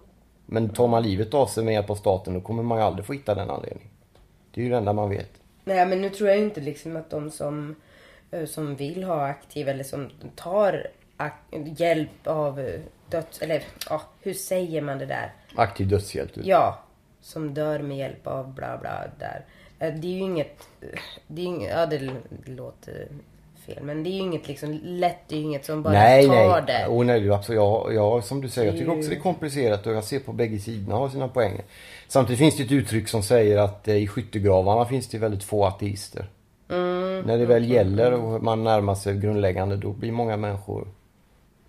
Men 0.45 0.69
tar 0.69 0.87
man 0.87 1.03
livet 1.03 1.33
av 1.33 1.47
sig 1.47 1.63
med 1.63 1.73
hjälp 1.73 1.89
av 1.89 1.95
staten 1.95 2.33
då 2.33 2.41
kommer 2.41 2.63
man 2.63 2.77
ju 2.77 2.83
aldrig 2.83 3.05
få 3.05 3.13
hitta 3.13 3.35
den 3.35 3.49
anledningen. 3.49 3.89
Det 4.51 4.61
är 4.61 4.63
ju 4.63 4.69
det 4.69 4.77
enda 4.77 4.93
man 4.93 5.09
vet. 5.09 5.29
Nej 5.63 5.85
men 5.85 6.01
nu 6.01 6.09
tror 6.09 6.29
jag 6.29 6.39
inte 6.39 6.61
liksom 6.61 6.95
att 6.95 7.09
de 7.09 7.31
som, 7.31 7.75
eh, 8.31 8.45
som 8.45 8.75
vill 8.75 9.03
ha 9.03 9.25
aktiv 9.25 9.69
eller 9.69 9.83
som 9.83 10.09
tar 10.35 10.87
hjälp 11.77 12.27
av 12.27 12.59
eh, 12.59 12.81
döds... 13.09 13.41
Eller 13.41 13.63
ja, 13.89 14.01
hur 14.21 14.33
säger 14.33 14.81
man 14.81 14.97
det 14.97 15.05
där? 15.05 15.33
Aktiv 15.55 15.87
dödshjälp? 15.87 16.31
Ja. 16.35 16.79
Som 17.21 17.53
dör 17.53 17.79
med 17.79 17.97
hjälp 17.97 18.27
av 18.27 18.53
bla 18.53 18.77
bla 18.77 19.03
där. 19.19 19.45
Eh, 19.79 19.93
det 19.93 20.07
är 20.07 20.11
ju 20.11 20.19
inget... 20.19 20.69
Det 21.27 21.41
är 21.41 21.45
inget, 21.45 21.71
ja 21.71 21.85
det 21.85 22.11
låter 22.45 23.07
fel. 23.65 23.83
Men 23.83 24.03
det 24.03 24.09
är 24.09 24.11
ju 24.11 24.19
inget 24.19 24.47
liksom 24.47 24.79
lätt, 24.83 25.19
det 25.27 25.35
är 25.35 25.39
ju 25.39 25.45
inget 25.45 25.65
som 25.65 25.83
bara 25.83 25.93
nej, 25.93 26.27
tar 26.27 26.61
nej. 26.61 26.63
det. 26.67 26.87
Och 26.87 27.05
nej, 27.05 27.31
absolut, 27.31 27.57
ja, 27.57 27.91
ja, 27.91 28.21
som 28.21 28.41
du 28.41 28.49
säger, 28.49 28.71
jag 28.71 28.79
tycker 28.79 28.97
också 28.97 29.09
det 29.09 29.15
är 29.15 29.19
komplicerat 29.19 29.87
och 29.87 29.93
jag 29.93 30.03
ser 30.03 30.19
på 30.19 30.33
bägge 30.33 30.59
sidorna 30.59 30.95
har 30.95 31.09
sina 31.09 31.27
poänger. 31.27 31.63
Samtidigt 32.07 32.39
finns 32.39 32.57
det 32.57 32.63
ett 32.63 32.71
uttryck 32.71 33.07
som 33.07 33.23
säger 33.23 33.57
att 33.57 33.87
eh, 33.87 33.95
i 33.95 34.07
skyttegravarna 34.07 34.85
finns 34.85 35.07
det 35.07 35.17
väldigt 35.17 35.43
få 35.43 35.65
ateister. 35.65 36.25
Mm. 36.69 37.21
När 37.21 37.37
det 37.37 37.45
väl 37.45 37.71
gäller 37.71 38.11
och 38.11 38.43
man 38.43 38.63
närmar 38.63 38.95
sig 38.95 39.17
grundläggande 39.17 39.75
då 39.77 39.91
blir 39.91 40.11
många 40.11 40.37
människor 40.37 40.87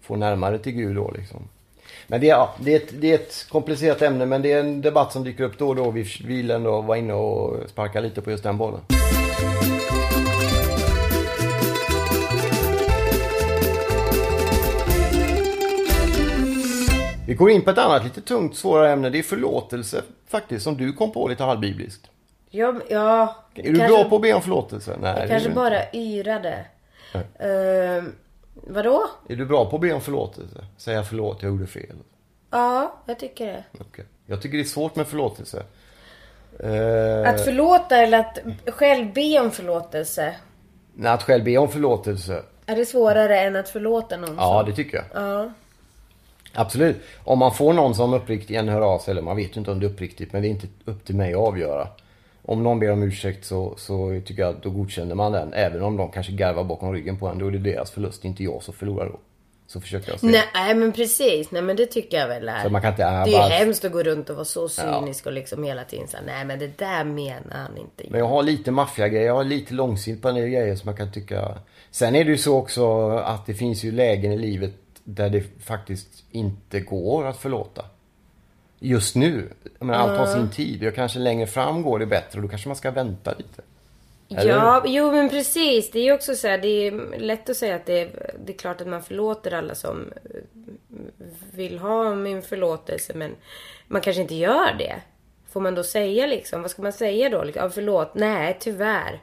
får 0.01 0.17
närmare 0.17 0.59
till 0.59 0.73
Gud 0.73 0.97
då 0.97 1.11
liksom. 1.11 1.49
Men 2.07 2.21
det 2.21 2.31
är, 2.31 2.31
ja, 2.31 2.55
det, 2.61 2.73
är 2.73 2.77
ett, 2.77 3.01
det 3.01 3.11
är 3.11 3.15
ett 3.15 3.47
komplicerat 3.51 4.03
ämne 4.03 4.27
men 4.27 4.43
det 4.43 4.53
är 4.53 4.61
en 4.61 4.81
debatt 4.81 5.13
som 5.13 5.25
dyker 5.25 5.45
upp 5.45 5.59
då 5.59 5.69
och 5.69 5.77
då. 5.77 5.91
Vi 5.91 6.03
vill 6.25 6.51
ändå 6.51 6.81
vara 6.81 6.99
inne 6.99 7.15
och 7.15 7.71
sparka 7.71 8.01
lite 8.01 8.23
på 8.23 8.31
just 8.31 8.43
den 8.43 8.59
bollen. 8.59 8.81
Vi 17.27 17.35
går 17.35 17.51
in 17.51 17.63
på 17.63 17.71
ett 17.71 17.79
annat 17.79 18.05
lite 18.05 18.21
tungt 18.21 18.57
svårare 18.57 18.93
ämne. 18.93 19.11
Det 19.11 19.19
är 19.19 19.23
förlåtelse 19.23 20.03
faktiskt 20.29 20.65
som 20.65 20.77
du 20.77 20.93
kom 20.93 21.13
på 21.13 21.29
lite 21.29 21.45
halvbibliskt. 21.45 22.11
Ja, 22.51 22.75
ja. 22.89 23.37
Är 23.55 23.63
du 23.73 23.79
kanske- 23.79 23.89
bra 23.89 24.05
på 24.09 24.17
att 24.17 24.23
be 24.23 24.35
om 24.35 24.43
förlåtelse? 24.43 24.97
Nej, 25.01 25.23
är 25.23 25.29
Kanske 25.29 25.51
bara 25.51 25.93
yrade. 25.93 26.65
Uh, 27.15 28.05
vadå? 28.55 29.03
Är 29.29 29.37
du 29.37 29.47
bra 29.47 29.71
på 29.71 29.77
att 29.77 29.83
be 29.83 29.93
om 29.93 30.01
förlåtelse? 30.01 30.65
Säga 30.77 31.03
förlåt, 31.03 31.43
jag 31.43 31.51
gjorde 31.53 31.67
fel. 31.67 31.97
Ja, 32.51 32.95
jag 33.07 33.19
tycker 33.19 33.47
det. 33.47 33.65
Okej. 33.81 34.05
Jag 34.27 34.43
tycker 34.43 34.57
det 34.59 34.63
är 34.63 34.65
svårt 34.65 34.97
med 34.97 35.07
förlåtelse. 35.07 35.63
Eh, 36.61 37.29
Att 37.31 37.45
förlåta 37.45 37.97
eller 37.97 38.19
att 38.19 38.39
själv 38.67 39.13
be 39.13 39.41
om 39.41 39.51
förlåtelse. 39.51 40.35
nej, 40.95 41.13
att 41.13 41.23
själv 41.23 41.45
be 41.45 41.59
om 41.59 41.69
förlåtelse. 41.69 42.43
Är 42.67 42.77
det 42.77 42.87
svårare 42.87 43.41
än 43.41 43.57
att 43.57 43.69
förlåta 43.69 44.17
någon? 44.17 44.37
Ja, 44.37 44.63
det 44.67 44.73
tycker 44.73 44.97
jag. 44.97 45.23
Ja. 45.23 45.51
Absolut. 46.57 46.97
Om 47.25 47.39
man 47.39 47.55
får 47.55 47.73
någon 47.73 47.95
som 47.95 48.15
uppriktigen 48.15 48.69
hör 48.69 48.81
av 48.81 48.99
sig, 48.99 49.11
eller 49.13 49.23
man 49.23 49.37
vet 49.37 49.57
ju 49.57 49.59
inte 49.59 49.71
om 49.71 49.81
det 49.81 49.87
är 49.87 49.91
uppriktigt, 49.91 50.33
men 50.33 50.43
det 50.43 50.49
är 50.49 50.51
inte 50.51 50.67
upp 50.85 51.05
till 51.05 51.17
mig 51.17 51.33
att 51.35 51.41
avgöra. 51.41 51.89
Om 52.43 52.63
någon 52.63 52.79
ber 52.81 52.91
om 52.93 53.03
ursäkt 53.03 53.45
så, 53.45 53.75
så 53.77 54.21
tycker 54.27 54.43
jag 54.43 54.57
att 54.57 54.63
då 54.63 54.71
godkänner 54.71 55.15
man 55.15 55.33
den. 55.33 55.53
Även 55.53 55.83
om 55.83 55.97
de 55.97 56.11
kanske 56.11 56.33
garvar 56.33 56.65
bakom 56.65 56.93
ryggen 56.93 57.19
på 57.19 57.27
en. 57.29 57.39
Då 57.39 57.47
är 57.47 57.51
det 57.51 57.59
deras 57.59 57.91
förlust, 57.91 58.25
inte 58.25 58.45
jag 58.45 58.63
som 58.63 58.75
förlorar 58.75 59.07
då. 59.07 59.19
Så 59.69 59.81
försöker 59.81 60.11
jag 60.11 60.21
säga. 60.21 60.43
Nej 60.55 60.75
men 60.75 60.93
precis, 60.93 61.51
nej 61.51 61.63
men 61.63 61.77
det 61.77 61.87
tycker 61.87 62.19
jag 62.19 62.29
väl 62.29 62.49
är. 62.49 62.63
Så 62.63 62.71
man 62.71 62.83
kan 62.83 62.91
inte, 62.91 63.03
äh, 63.03 63.09
det 63.11 63.17
är 63.17 63.27
ju 63.27 63.33
bara- 63.33 63.49
hemskt 63.49 63.85
att 63.85 63.93
gå 63.93 64.03
runt 64.03 64.31
och 64.31 64.37
vara 64.37 64.45
så 64.45 64.69
cynisk 64.69 65.27
och 65.27 65.33
liksom 65.33 65.65
hela 65.65 65.85
tiden 65.85 66.09
säga 66.09 66.23
nej 66.27 66.45
men 66.45 66.59
det 66.59 66.79
där 66.79 67.05
menar 67.05 67.57
han 67.57 67.77
inte. 67.79 68.05
Men 68.11 68.21
jag 68.21 68.27
har 68.29 68.43
lite 68.43 68.71
maffiagrejer, 68.71 69.27
jag 69.27 69.35
har 69.35 69.45
lite 69.45 69.75
långsint 69.75 70.23
på 70.23 70.29
en 70.29 70.35
del 70.35 70.49
grejer 70.49 70.77
som 70.77 70.89
jag 70.89 70.97
kan 70.99 71.13
tycka... 71.13 71.59
Sen 71.91 72.17
är 72.17 72.25
det 72.25 72.31
ju 72.31 72.39
så 72.39 72.57
också 72.57 73.09
att 73.09 73.47
det 73.47 73.55
finns 73.55 73.85
ju 73.85 73.93
lägen 73.93 74.33
i 74.33 74.39
livet 74.39 74.73
där 75.09 75.31
det 75.31 75.45
faktiskt 75.65 76.25
inte 76.31 76.81
går 76.81 77.27
att 77.27 77.37
förlåta. 77.37 77.85
Just 78.79 79.17
nu. 79.17 79.53
Jag 79.79 79.87
menar, 79.87 80.01
allt 80.01 80.19
har 80.19 80.27
sin 80.27 80.51
tid. 80.51 80.83
Jag 80.83 80.95
kanske 80.95 81.19
längre 81.19 81.47
fram 81.47 81.83
går 81.83 81.99
det 81.99 82.07
bättre 82.07 82.39
och 82.39 82.43
då 82.43 82.49
kanske 82.49 82.69
man 82.69 82.77
ska 82.77 82.91
vänta 82.91 83.35
lite. 83.39 83.63
Eller 84.29 84.51
Ja, 84.51 84.85
jo 84.87 85.13
men 85.13 85.29
precis. 85.29 85.91
Det 85.91 85.99
är 85.99 86.05
ju 86.05 86.13
också 86.13 86.35
så 86.35 86.49
här, 86.49 86.59
det 86.59 86.69
är 86.69 87.19
lätt 87.19 87.51
att 87.51 87.57
säga 87.57 87.77
att 87.77 87.87
det 87.87 88.01
är, 88.01 88.33
det 88.45 88.53
är 88.53 88.57
klart 88.57 88.81
att 88.81 88.87
man 88.87 89.03
förlåter 89.03 89.55
alla 89.55 89.75
som 89.75 90.13
vill 91.53 91.79
ha 91.79 92.15
min 92.15 92.43
förlåtelse 92.43 93.13
men 93.15 93.35
man 93.89 94.01
kanske 94.01 94.23
inte 94.23 94.35
gör 94.35 94.75
det. 94.79 95.03
Får 95.49 95.61
man 95.61 95.75
då 95.75 95.83
säga 95.83 96.27
liksom, 96.27 96.63
vad 96.63 96.71
ska 96.71 96.83
man 96.83 96.93
säga 96.93 97.29
då? 97.29 97.45
Liksom, 97.45 97.63
Ja, 97.63 97.71
förlåt, 97.71 98.15
nej 98.15 98.57
tyvärr. 98.61 99.21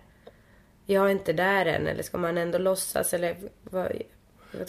Jag 0.85 1.05
är 1.05 1.09
inte 1.09 1.33
där 1.33 1.65
än. 1.65 1.87
Eller 1.87 2.03
ska 2.03 2.17
man 2.17 2.37
ändå 2.37 2.57
låtsas 2.57 3.13
eller 3.13 3.35
vad, 3.63 3.91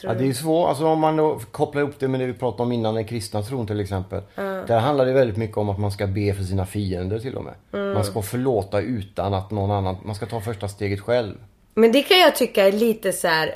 Ja, 0.00 0.14
det 0.14 0.24
är 0.24 0.26
ju 0.26 0.34
svårt. 0.34 0.68
Alltså 0.68 0.86
om 0.86 1.00
man 1.00 1.16
då 1.16 1.40
kopplar 1.50 1.82
ihop 1.82 1.94
det 1.98 2.08
med 2.08 2.20
det 2.20 2.26
vi 2.26 2.32
pratade 2.32 2.62
om 2.62 2.72
innan, 2.72 2.94
den 2.94 3.04
kristna 3.04 3.42
tron 3.42 3.66
till 3.66 3.80
exempel. 3.80 4.22
Där 4.66 4.78
handlar 4.78 5.06
det 5.06 5.12
väldigt 5.12 5.36
mycket 5.36 5.56
om 5.56 5.68
att 5.68 5.78
man 5.78 5.92
ska 5.92 6.06
be 6.06 6.34
för 6.34 6.42
sina 6.42 6.66
fiender 6.66 7.18
till 7.18 7.36
och 7.36 7.44
med. 7.44 7.54
Man 7.94 8.04
ska 8.04 8.22
förlåta 8.22 8.80
utan 8.80 9.34
att 9.34 9.50
någon 9.50 9.70
annan... 9.70 9.96
Man 10.04 10.14
ska 10.14 10.26
ta 10.26 10.40
första 10.40 10.68
steget 10.68 11.00
själv. 11.00 11.34
Men 11.74 11.92
det 11.92 12.02
kan 12.02 12.18
jag 12.18 12.36
tycka 12.36 12.68
är 12.68 12.72
lite 12.72 13.12
så 13.12 13.28
här. 13.28 13.54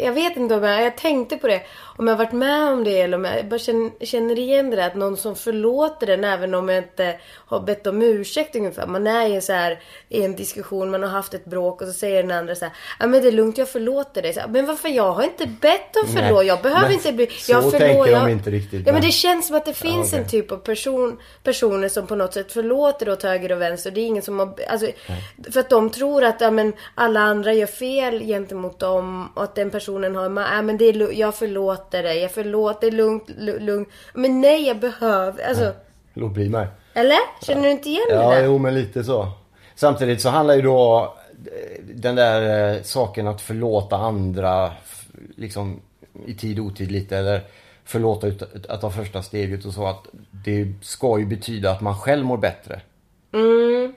Jag 0.00 0.12
vet 0.12 0.36
inte 0.36 0.54
om 0.54 0.62
jag, 0.64 0.82
jag 0.82 0.96
tänkte 0.96 1.36
på 1.36 1.46
det. 1.46 1.62
Om 1.96 2.06
jag 2.06 2.14
har 2.14 2.24
varit 2.24 2.32
med 2.32 2.72
om 2.72 2.84
det 2.84 3.00
eller 3.00 3.16
om 3.16 3.24
jag 3.24 3.48
bara 3.48 3.58
känner, 3.58 4.06
känner 4.06 4.38
igen 4.38 4.70
det 4.70 4.76
där. 4.76 4.86
Att 4.86 4.94
någon 4.94 5.16
som 5.16 5.36
förlåter 5.36 6.06
den 6.06 6.24
även 6.24 6.54
om 6.54 6.68
jag 6.68 6.78
inte 6.78 7.16
har 7.46 7.60
bett 7.60 7.86
om 7.86 8.02
ursäkt 8.02 8.56
ungefär. 8.56 8.86
Man 8.86 9.06
är 9.06 9.26
ju 9.26 9.40
så 9.40 9.52
här 9.52 9.80
i 10.08 10.22
en 10.22 10.36
diskussion, 10.36 10.90
man 10.90 11.02
har 11.02 11.10
haft 11.10 11.34
ett 11.34 11.44
bråk 11.44 11.82
och 11.82 11.86
så 11.86 11.92
säger 11.92 12.22
den 12.22 12.30
andra 12.30 12.54
så 12.54 12.64
här. 12.64 12.74
Ja 13.00 13.06
men 13.06 13.22
det 13.22 13.28
är 13.28 13.32
lugnt, 13.32 13.58
jag 13.58 13.68
förlåter 13.68 14.22
dig. 14.22 14.34
Så, 14.34 14.40
här, 14.40 14.48
men 14.48 14.66
varför? 14.66 14.88
Jag 14.88 15.12
har 15.12 15.22
inte 15.22 15.46
bett 15.46 15.96
om 15.96 16.08
förlåt. 16.12 16.38
Nej, 16.38 16.46
Jag 16.46 16.62
behöver 16.62 16.82
men 16.82 16.92
inte 16.92 17.12
bli... 17.12 17.26
så 17.26 17.52
Jag 17.52 17.70
tänker 17.70 18.04
de 18.04 18.10
jag, 18.10 18.30
inte 18.30 18.50
riktigt, 18.50 18.86
Ja 18.86 18.92
men 18.92 19.00
nej. 19.00 19.02
det 19.10 19.12
känns 19.12 19.46
som 19.46 19.56
att 19.56 19.64
det 19.64 19.74
finns 19.74 20.08
okej. 20.08 20.18
en 20.22 20.28
typ 20.28 20.52
av 20.52 20.56
person, 20.56 21.18
personer 21.42 21.88
som 21.88 22.06
på 22.06 22.14
något 22.14 22.34
sätt 22.34 22.52
förlåter 22.52 23.08
åt 23.08 23.22
höger 23.22 23.52
och 23.52 23.60
vänster. 23.60 23.90
Det 23.90 24.00
är 24.00 24.06
ingen 24.06 24.22
som 24.22 24.38
har, 24.38 24.54
alltså, 24.68 24.86
för 25.52 25.60
att 25.60 25.70
de 25.70 25.90
tror 25.90 26.24
att 26.24 26.40
ja, 26.40 26.50
men, 26.50 26.72
alla 26.94 27.20
andra 27.20 27.52
gör 27.52 27.66
fel 27.66 28.20
gentemot 28.20 28.78
dem 28.78 29.28
och 29.34 29.44
att 29.44 29.54
den 29.54 29.70
personen 29.70 30.16
har, 30.16 30.24
ja 30.24 30.62
men 30.62 30.76
det 30.76 30.84
är, 30.84 31.12
jag 31.18 31.34
förlåter 31.34 31.83
dig, 31.90 32.18
jag 32.18 32.30
förlåter, 32.30 32.90
lugnt, 32.90 33.28
lu- 33.28 33.58
lugnt. 33.60 33.88
Men 34.14 34.40
nej 34.40 34.66
jag 34.66 34.78
behöver, 34.80 35.48
alltså, 35.48 35.72
Låt 36.14 36.32
bli 36.32 36.48
mig. 36.48 36.66
eller? 36.94 37.16
Känner 37.46 37.62
du 37.62 37.70
inte 37.70 37.88
igen 37.88 38.02
det 38.08 38.14
Ja, 38.14 38.40
jo 38.40 38.58
men 38.58 38.74
lite 38.74 39.04
så. 39.04 39.28
Samtidigt 39.74 40.20
så 40.20 40.28
handlar 40.28 40.54
ju 40.54 40.62
då 40.62 41.14
eh, 41.46 41.84
den 41.94 42.14
där 42.16 42.74
eh, 42.76 42.82
saken 42.82 43.26
att 43.28 43.40
förlåta 43.40 43.96
andra 43.96 44.72
liksom 45.36 45.80
i 46.26 46.34
tid 46.34 46.58
och 46.58 46.64
otid 46.66 46.92
lite 46.92 47.16
eller 47.18 47.40
förlåta 47.84 48.26
ut, 48.26 48.66
att 48.68 48.80
ta 48.80 48.90
första 48.90 49.22
steget 49.22 49.64
och 49.64 49.72
så 49.72 49.86
att 49.86 50.04
det 50.30 50.72
ska 50.82 51.18
ju 51.18 51.26
betyda 51.26 51.70
att 51.70 51.80
man 51.80 51.98
själv 51.98 52.24
mår 52.26 52.36
bättre. 52.36 52.80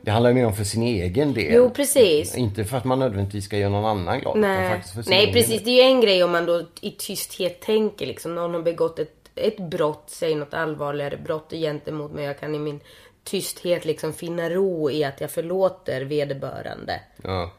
Det 0.01 0.11
handlar 0.11 0.29
ju 0.29 0.33
mer 0.35 0.45
om 0.45 0.53
för 0.55 0.63
sin 0.63 0.83
egen 0.83 1.33
del. 1.33 1.45
Mm. 1.45 1.57
Jo, 1.57 1.69
precis. 1.69 2.37
Inte 2.37 2.65
för 2.65 2.77
att 2.77 2.85
man 2.85 2.99
nödvändigtvis 2.99 3.45
ska 3.45 3.57
göra 3.57 3.69
någon 3.69 3.85
annan 3.85 4.19
glad. 4.19 4.37
Nej, 4.37 4.81
nej 5.07 5.33
precis. 5.33 5.63
Det 5.63 5.69
är 5.69 5.75
ju 5.75 5.81
en 5.81 6.01
grej 6.01 6.23
om 6.23 6.31
man 6.31 6.45
då 6.45 6.63
i 6.81 6.91
tysthet 6.91 7.61
tänker 7.61 8.05
liksom. 8.05 8.35
Någon 8.35 8.53
har 8.53 8.61
begått 8.61 8.99
ett, 8.99 9.13
ett 9.35 9.57
brott, 9.59 10.03
säg 10.07 10.35
något 10.35 10.53
allvarligare 10.53 11.17
brott 11.17 11.51
gentemot 11.51 12.11
mig. 12.11 12.25
Jag 12.25 12.39
kan 12.39 12.55
i 12.55 12.59
min 12.59 12.79
tysthet 13.23 13.85
liksom 13.85 14.13
finna 14.13 14.49
ro 14.49 14.91
i 14.91 15.03
att 15.03 15.21
jag 15.21 15.31
förlåter 15.31 16.01
vederbörande. 16.01 17.01
Ja. 17.23 17.51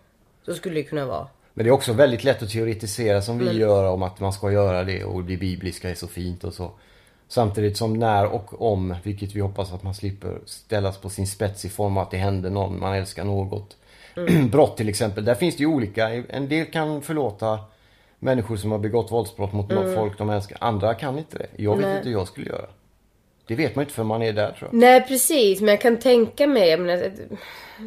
Så 0.47 0.55
skulle 0.55 0.75
det 0.75 0.83
kunna 0.83 1.07
vara. 1.07 1.27
Men 1.55 1.65
det 1.65 1.71
är 1.71 1.73
också 1.73 1.93
väldigt 1.93 2.25
lätt 2.25 2.43
att 2.43 2.51
teoretisera 2.51 3.23
som 3.23 3.39
vi 3.39 3.45
Men- 3.45 3.57
gör 3.57 3.85
om 3.85 4.03
att 4.03 4.21
man 4.21 4.33
ska 4.33 4.53
göra 4.53 4.85
det 4.85 5.05
och 5.05 5.25
det 5.25 5.37
bibliska 5.37 5.91
är 5.91 5.95
så 5.95 6.07
fint 6.09 6.45
och 6.45 6.55
så. 6.55 6.71
Samtidigt 7.29 7.77
som 7.77 7.95
när 7.95 8.27
och 8.27 8.73
om, 8.73 8.97
vilket 9.03 9.37
vi 9.37 9.41
hoppas 9.41 9.73
att 9.73 9.83
man 9.83 9.95
slipper 9.95 10.39
ställas 10.45 10.99
på 10.99 11.09
sin 11.09 11.27
spets 11.27 11.65
i 11.65 11.69
form 11.69 11.97
av 11.97 12.03
att 12.03 12.11
det 12.11 12.17
händer 12.17 12.51
någon, 12.51 12.81
man 12.81 12.95
älskar 12.95 13.25
något. 13.25 13.77
Brott 14.51 14.77
till 14.77 14.89
exempel, 14.89 15.25
där 15.25 15.35
finns 15.35 15.57
det 15.57 15.61
ju 15.61 15.67
olika. 15.67 16.09
En 16.09 16.49
del 16.49 16.67
kan 16.67 17.03
förlåta 17.03 17.59
människor 18.19 18.57
som 18.57 18.71
har 18.71 18.79
begått 18.79 19.13
våldsbrott 19.13 19.53
mot 19.53 19.71
något 19.71 19.95
folk 19.95 20.19
de 20.19 20.31
älskar. 20.31 20.59
Andra 20.61 20.95
kan 20.95 21.19
inte 21.19 21.39
det. 21.39 21.47
Jag 21.57 21.77
vet 21.77 21.87
Nej. 21.87 21.97
inte 21.97 22.09
hur 22.09 22.17
jag 22.17 22.29
skulle 22.29 22.47
göra. 22.47 22.67
Det 23.47 23.55
vet 23.55 23.77
man 23.77 23.83
inte 23.83 23.95
för 23.95 24.05
man 24.05 24.23
är 24.23 24.33
där 24.33 24.53
tror 24.53 24.71
jag. 24.73 24.79
Nej 24.79 25.07
precis, 25.09 25.61
men 25.61 25.69
jag 25.69 25.81
kan 25.81 25.99
tänka 25.99 26.47
mig, 26.47 26.69
jag 26.69 26.81
menar, 26.81 27.13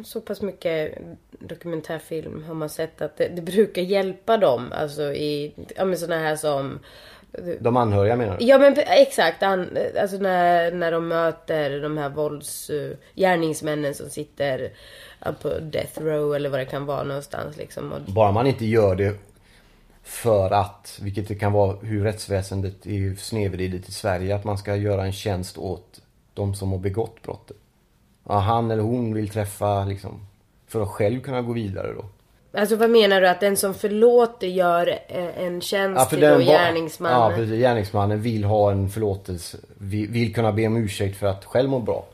så 0.04 0.20
pass 0.20 0.42
mycket 0.42 0.98
dokumentärfilm 1.38 2.44
har 2.44 2.54
man 2.54 2.68
sett 2.68 3.02
att 3.02 3.16
det, 3.16 3.28
det 3.28 3.42
brukar 3.42 3.82
hjälpa 3.82 4.36
dem. 4.36 4.72
Alltså 4.72 5.02
i, 5.02 5.54
ja 5.76 5.84
men 5.84 5.98
sådana 5.98 6.22
här 6.22 6.36
som 6.36 6.78
De 7.60 7.76
anhöriga 7.76 8.16
menar 8.16 8.38
du? 8.38 8.44
Ja 8.44 8.58
men 8.58 8.76
exakt, 8.78 9.42
an, 9.42 9.78
alltså 10.00 10.16
när, 10.16 10.72
när 10.72 10.92
de 10.92 11.08
möter 11.08 11.80
de 11.80 11.98
här 11.98 12.08
vålds 12.08 12.70
uh, 12.70 12.92
gärningsmännen 13.14 13.94
som 13.94 14.10
sitter 14.10 14.72
på 15.42 15.58
death 15.60 16.00
row 16.00 16.34
eller 16.34 16.50
vad 16.50 16.60
det 16.60 16.64
kan 16.64 16.86
vara 16.86 17.02
någonstans 17.02 17.56
liksom. 17.56 17.92
Bara 18.06 18.32
man 18.32 18.46
inte 18.46 18.66
gör 18.66 18.94
det 18.96 19.18
för 20.02 20.50
att, 20.50 20.98
vilket 21.02 21.28
det 21.28 21.34
kan 21.34 21.52
vara 21.52 21.76
hur 21.76 22.04
rättsväsendet 22.04 22.86
är 22.86 23.14
snedvridet 23.14 23.88
i 23.88 23.92
Sverige, 23.92 24.34
att 24.34 24.44
man 24.44 24.58
ska 24.58 24.76
göra 24.76 25.04
en 25.04 25.12
tjänst 25.12 25.58
åt 25.58 26.00
de 26.34 26.54
som 26.54 26.72
har 26.72 26.78
begått 26.78 27.22
brottet. 27.22 27.56
Ja, 28.28 28.38
han 28.38 28.70
eller 28.70 28.82
hon 28.82 29.14
vill 29.14 29.28
träffa 29.28 29.84
liksom, 29.84 30.26
för 30.66 30.82
att 30.82 30.88
själv 30.88 31.20
kunna 31.20 31.42
gå 31.42 31.52
vidare 31.52 31.92
då. 31.92 32.04
Alltså 32.52 32.76
vad 32.76 32.90
menar 32.90 33.20
du? 33.20 33.28
Att 33.28 33.40
den 33.40 33.56
som 33.56 33.74
förlåter 33.74 34.46
gör 34.46 34.98
eh, 35.08 35.44
en 35.44 35.60
tjänst 35.60 36.10
till 36.10 36.20
då 36.20 36.38
gärningsmannen? 36.38 37.18
Ja, 37.18 37.32
precis. 37.36 37.60
Gärningsmannen 37.60 38.22
vill 38.22 38.44
ha 38.44 38.72
en 38.72 38.88
förlåtelse, 38.88 39.58
vill, 39.78 40.08
vill 40.08 40.34
kunna 40.34 40.52
be 40.52 40.66
om 40.66 40.76
ursäkt 40.76 41.18
för 41.18 41.26
att 41.26 41.44
själv 41.44 41.70
må 41.70 41.78
bra. 41.78 42.04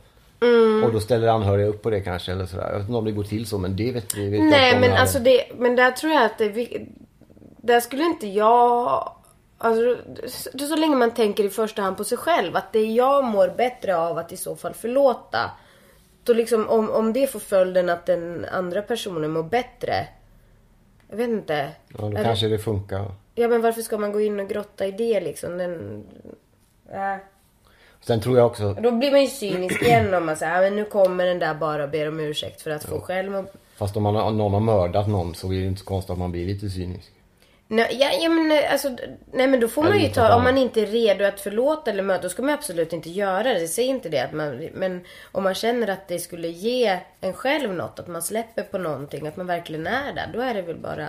Mm. 0.40 0.84
Och 0.84 0.92
då 0.92 1.00
ställer 1.00 1.28
anhöriga 1.28 1.66
upp 1.66 1.82
på 1.82 1.90
det 1.90 2.00
kanske 2.00 2.32
eller 2.32 2.46
sådär. 2.46 2.66
Jag 2.66 2.78
vet 2.78 2.88
inte 2.88 2.98
om 2.98 3.04
det 3.04 3.12
går 3.12 3.24
till 3.24 3.46
så 3.46 3.58
men 3.58 3.76
det 3.76 3.92
vet 3.92 4.16
vi. 4.16 4.28
Vet 4.28 4.42
Nej 4.42 4.80
men 4.80 4.92
alltså 4.92 5.18
det, 5.18 5.44
men 5.56 5.76
där 5.76 5.90
tror 5.90 6.12
jag 6.12 6.24
att 6.24 6.38
det, 6.38 6.68
där 7.56 7.80
skulle 7.80 8.02
inte 8.02 8.26
jag 8.26 9.12
Alltså, 9.60 9.96
så, 10.26 10.66
så 10.66 10.76
länge 10.76 10.96
man 10.96 11.10
tänker 11.10 11.44
i 11.44 11.48
första 11.48 11.82
hand 11.82 11.96
på 11.96 12.04
sig 12.04 12.18
själv, 12.18 12.56
att 12.56 12.72
det 12.72 12.84
jag 12.84 13.24
mår 13.24 13.48
bättre 13.56 13.96
av 13.96 14.18
att 14.18 14.32
i 14.32 14.36
så 14.36 14.56
fall 14.56 14.74
förlåta. 14.74 15.50
Då 16.24 16.32
liksom, 16.32 16.68
om, 16.68 16.90
om 16.90 17.12
det 17.12 17.26
får 17.26 17.40
följden 17.40 17.88
att 17.88 18.06
den 18.06 18.46
andra 18.52 18.82
personen 18.82 19.30
mår 19.30 19.42
bättre. 19.42 20.06
Jag 21.10 21.16
vet 21.16 21.28
inte. 21.28 21.68
Ja, 21.98 22.04
då 22.08 22.16
kanske 22.16 22.48
det 22.48 22.58
funkar. 22.58 23.12
Ja 23.34 23.48
men 23.48 23.62
varför 23.62 23.82
ska 23.82 23.98
man 23.98 24.12
gå 24.12 24.20
in 24.20 24.40
och 24.40 24.48
grotta 24.48 24.86
i 24.86 24.90
det 24.90 25.20
liksom? 25.20 25.58
Den... 25.58 26.04
Äh. 26.92 27.16
Sen 28.00 28.20
tror 28.20 28.36
jag 28.38 28.46
också... 28.46 28.74
Då 28.74 28.90
blir 28.90 29.10
man 29.10 29.20
ju 29.20 29.26
cynisk 29.26 29.82
igen 29.82 30.14
om 30.14 30.26
man 30.26 30.36
säger 30.36 30.54
"Ja, 30.54 30.60
men 30.60 30.76
nu 30.76 30.84
kommer 30.84 31.26
den 31.26 31.38
där 31.38 31.54
bara 31.54 31.84
och 31.84 31.90
ber 31.90 32.08
om 32.08 32.20
ursäkt 32.20 32.60
för 32.62 32.70
att 32.70 32.84
få 32.84 33.00
själv. 33.00 33.46
Fast 33.76 33.96
om 33.96 34.02
man, 34.02 34.16
om 34.16 34.38
någon 34.38 34.52
har 34.52 34.60
mördat 34.60 35.08
någon 35.08 35.34
så 35.34 35.52
är 35.52 35.60
det 35.60 35.66
inte 35.66 35.80
så 35.80 35.86
konstigt 35.86 36.10
att 36.10 36.18
man 36.18 36.32
blir 36.32 36.46
lite 36.46 36.70
cynisk. 36.70 37.12
Nej, 37.70 37.96
ja, 38.00 38.10
ja, 38.22 38.28
men 38.28 38.50
eh, 38.52 38.72
alltså, 38.72 38.88
nej 39.32 39.46
men 39.46 39.60
då 39.60 39.68
får 39.68 39.82
man 39.82 39.98
ju 40.00 40.08
ta, 40.08 40.34
om 40.34 40.42
man- 40.44 40.58
inte 40.58 40.80
är 40.82 40.86
redo 40.86 41.24
att 41.24 41.40
förlåta 41.40 41.90
eller 41.90 42.02
möta, 42.02 42.22
då 42.22 42.28
ska 42.28 42.42
man 42.42 42.54
absolut 42.54 42.92
inte 42.92 43.10
göra 43.10 43.42
det. 43.42 43.60
Jag 43.60 43.68
säger 43.68 43.88
inte 43.90 44.08
det 44.08 44.20
att 44.20 44.32
man, 44.32 44.68
men 44.74 45.00
om 45.32 45.42
man 45.42 45.54
känner 45.54 45.88
att 45.88 46.08
det 46.08 46.18
skulle 46.18 46.48
ge 46.48 46.98
en 47.20 47.32
själv 47.32 47.74
något, 47.74 47.98
att 47.98 48.08
man 48.08 48.22
släpper 48.22 48.62
på 48.62 48.78
någonting, 48.78 49.26
att 49.26 49.36
man 49.36 49.46
verkligen 49.46 49.86
är 49.86 50.12
där, 50.12 50.30
då 50.32 50.40
är 50.40 50.54
det 50.54 50.62
väl 50.62 50.76
bara 50.78 51.08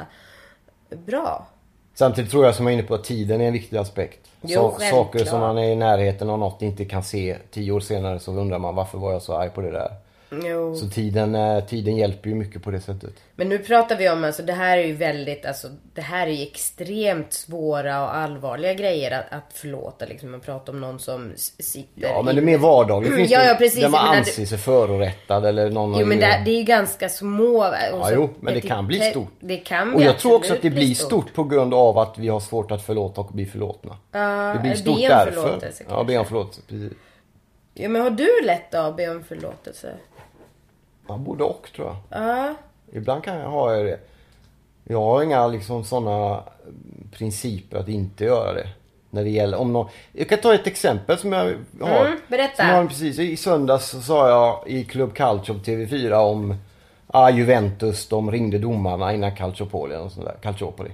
bra. 0.90 1.48
Samtidigt 1.94 2.32
tror 2.32 2.46
jag 2.46 2.56
som 2.56 2.66
jag 2.66 2.74
är 2.74 2.78
inne 2.80 2.88
på 2.88 2.96
att 2.96 3.04
tiden 3.04 3.42
är 3.42 3.48
en 3.48 3.54
viktig 3.54 3.78
aspekt. 3.78 4.20
Jo, 4.42 4.62
självklart. 4.78 4.90
saker 5.06 5.26
som 5.26 5.40
man 5.40 5.58
är 5.58 5.72
i 5.72 5.76
närheten 5.76 6.30
av 6.30 6.40
något 6.40 6.62
inte 6.62 6.86
kan 6.86 7.04
se 7.04 7.38
tio 7.52 7.72
år 7.72 7.80
senare 7.80 8.20
så 8.20 8.32
undrar 8.32 8.60
man 8.60 8.76
varför 8.76 8.98
var 8.98 9.12
jag 9.12 9.22
så 9.22 9.36
arg 9.36 9.50
på 9.50 9.62
det 9.62 9.72
där. 9.72 9.92
Jo. 10.32 10.76
Så 10.76 10.90
tiden, 10.90 11.36
eh, 11.36 11.66
tiden 11.66 11.98
hjälper 11.98 12.30
ju 12.30 12.36
mycket 12.36 12.64
på 12.64 12.72
det 12.72 12.82
sättet. 12.82 13.14
Men 13.36 13.50
nu 13.50 13.60
pratar 13.60 13.96
vi 13.96 14.10
om, 14.10 14.24
alltså 14.24 14.44
det 14.44 14.54
här 14.54 14.78
är 14.78 14.84
ju 14.84 14.94
väldigt, 14.94 15.46
alltså 15.46 15.68
det 15.94 16.02
här 16.02 16.28
är 16.28 16.32
ju 16.32 16.44
extremt 16.44 17.34
svåra 17.34 18.04
och 18.04 18.16
allvarliga 18.16 18.74
grejer 18.74 19.12
att, 19.20 19.26
att 19.34 19.54
förlåta 19.54 20.06
liksom. 20.06 20.32
Man 20.32 20.40
pratar 20.40 20.74
om 20.74 20.80
någon 20.82 21.00
som 21.00 21.32
sitter 21.60 22.02
Ja 22.02 22.22
men 22.22 22.36
det 22.36 22.42
är 22.42 22.46
mer 22.46 22.58
vardagligt. 22.58 23.16
Finns 23.16 23.32
Ja, 23.32 23.40
det, 23.40 23.48
ja, 23.48 23.56
precis. 23.56 23.82
Där 23.82 23.90
man 23.90 24.16
anser 24.18 24.46
sig 24.46 24.58
förorättad 24.58 25.46
eller 25.46 25.70
någon 25.70 26.00
Jo 26.00 26.06
men 26.06 26.20
det, 26.20 26.42
det 26.46 26.52
är 26.52 26.58
ju 26.58 26.64
ganska 26.64 27.10
små. 27.10 27.58
och 27.60 27.74
Ja, 27.92 28.06
så- 28.06 28.14
jo, 28.14 28.30
men 28.40 28.54
det 28.54 28.62
kan 28.62 28.88
bli 28.88 28.98
det- 29.00 29.12
stort. 29.12 29.32
Det 29.40 29.58
kan 29.58 29.94
Och 29.96 30.02
jag 30.02 30.18
tror 30.20 30.36
också 30.36 30.54
att 30.54 30.62
det 30.62 30.70
bli 30.70 30.86
blir 30.86 30.96
stort 30.96 31.34
på 31.34 31.44
grund 31.44 31.74
av 31.74 31.98
att 31.98 32.18
vi 32.18 32.28
har 32.28 32.40
svårt 32.40 32.72
att 32.72 32.86
förlåta 32.86 33.22
och 33.22 33.32
bli 33.34 33.46
förlåtna. 33.46 33.98
Ja, 34.12 34.54
det 34.54 34.60
blir 34.62 34.72
be 34.72 34.78
stort 34.78 34.96
om 34.96 35.02
därför. 35.02 35.32
förlåtelse, 35.32 35.84
Ja, 35.90 36.04
be 36.04 36.18
om 36.18 36.26
förlåtelse. 36.26 36.62
Precis. 36.68 36.94
Ja 37.74 37.90
men 37.90 38.02
har 38.02 38.10
du 38.10 38.30
lätt 38.46 38.74
att 38.74 38.98
be 38.98 39.10
om 39.10 39.24
förlåtelse? 39.24 39.94
Ja, 41.10 41.18
både 41.18 41.44
och 41.44 41.68
tror 41.76 41.88
jag. 41.88 42.22
Ja. 42.22 42.56
Ibland 42.92 43.24
kan 43.24 43.36
jag 43.36 43.50
ha 43.50 43.72
det. 43.72 44.00
Jag 44.84 45.02
har 45.02 45.24
inga 45.24 45.48
liksom 45.48 45.84
sådana 45.84 46.44
principer 47.12 47.78
att 47.78 47.88
inte 47.90 48.24
göra 48.24 48.54
det. 48.54 48.68
När 49.10 49.24
det 49.24 49.30
gäller 49.30 49.58
om 49.58 49.74
någon... 49.74 49.88
Jag 50.12 50.30
kan 50.30 50.40
ta 50.40 50.54
ett 50.54 50.68
exempel 50.68 51.18
som 51.18 51.34
jag 51.34 51.44
har. 51.82 52.06
Mm, 52.06 52.20
berätta. 52.28 52.56
Som 52.64 52.68
jag, 52.68 52.88
precis, 52.90 53.20
I 53.20 53.38
söndags 53.38 53.90
så 53.90 54.02
sa 54.02 54.30
jag 54.30 54.68
i 54.68 54.84
Club 54.84 55.14
Calcio 55.14 55.54
på 55.54 55.60
TV4 55.60 56.14
om 56.14 56.56
ah, 57.08 57.30
Juventus. 57.30 58.08
De 58.08 58.32
ringde 58.32 58.58
domarna 58.58 59.14
innan 59.14 59.36
Calciopoli 59.36 59.96
och 59.96 60.12
sånt 60.12 60.26
där. 60.26 60.36
Calciopoli. 60.42 60.92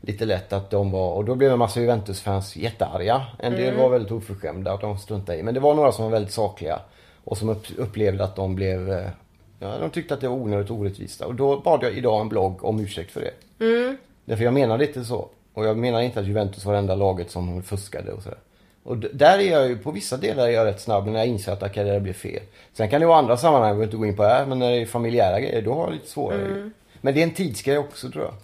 Lite 0.00 0.24
lätt 0.24 0.52
att 0.52 0.70
de 0.70 0.90
var... 0.90 1.12
Och 1.12 1.24
då 1.24 1.34
blev 1.34 1.52
en 1.52 1.58
massa 1.58 1.80
Juventus-fans 1.80 2.56
jättearga. 2.56 3.22
En 3.38 3.52
del 3.52 3.68
Mm. 3.68 3.80
var 3.80 3.88
väldigt 3.88 4.12
oförskämda 4.12 4.72
att 4.72 4.80
de 4.80 4.98
struntade 4.98 5.38
i. 5.38 5.42
Men 5.42 5.54
det 5.54 5.60
var 5.60 5.74
några 5.74 5.92
som 5.92 6.04
var 6.04 6.12
väldigt 6.12 6.34
sakliga. 6.34 6.78
Och 7.24 7.38
som 7.38 7.48
upp, 7.48 7.66
upplevde 7.76 8.24
att 8.24 8.36
de 8.36 8.54
blev... 8.54 9.10
Ja, 9.58 9.78
de 9.78 9.90
tyckte 9.90 10.14
att 10.14 10.20
det 10.20 10.28
var 10.28 10.36
onödigt 10.36 10.70
orättvist. 10.70 11.20
Och 11.20 11.34
då 11.34 11.60
bad 11.60 11.82
jag 11.82 11.92
idag 11.92 12.20
en 12.20 12.28
blogg 12.28 12.64
om 12.64 12.80
ursäkt 12.80 13.12
för 13.12 13.20
det. 13.20 13.64
Mm. 13.64 13.96
Därför 14.24 14.44
jag 14.44 14.54
menar 14.54 14.82
inte 14.82 15.04
så. 15.04 15.28
Och 15.54 15.66
jag 15.66 15.76
menar 15.76 16.00
inte 16.00 16.20
att 16.20 16.26
Juventus 16.26 16.64
var 16.64 16.72
det 16.72 16.78
enda 16.78 16.94
laget 16.94 17.30
som 17.30 17.62
fuskade 17.62 18.12
och 18.12 18.22
sådär. 18.22 18.38
Och 18.82 18.96
där 18.96 19.38
är 19.38 19.52
jag 19.52 19.68
ju, 19.68 19.78
på 19.78 19.90
vissa 19.90 20.16
delar 20.16 20.46
är 20.46 20.50
jag 20.50 20.66
rätt 20.66 20.80
snabb 20.80 21.06
när 21.06 21.18
jag 21.18 21.26
inser 21.26 21.52
att 21.52 21.62
okej, 21.62 21.84
det 21.84 22.00
blir 22.00 22.12
fel. 22.12 22.42
Sen 22.72 22.90
kan 22.90 23.00
det 23.00 23.06
vara 23.06 23.18
andra 23.18 23.36
sammanhang, 23.36 23.68
jag 23.68 23.76
behöver 23.76 23.84
inte 23.84 23.96
gå 23.96 24.06
in 24.06 24.16
på 24.16 24.22
det 24.22 24.28
här, 24.28 24.46
men 24.46 24.58
när 24.58 24.70
det 24.70 24.76
är 24.76 24.86
familjära 24.86 25.40
grejer, 25.40 25.62
då 25.62 25.74
har 25.74 25.84
jag 25.84 25.92
lite 25.92 26.08
svårare. 26.08 26.46
Mm. 26.46 26.72
Men 27.00 27.14
det 27.14 27.20
är 27.20 27.24
en 27.24 27.34
tidsgrej 27.34 27.78
också 27.78 28.10
tror 28.10 28.24
jag. 28.24 28.34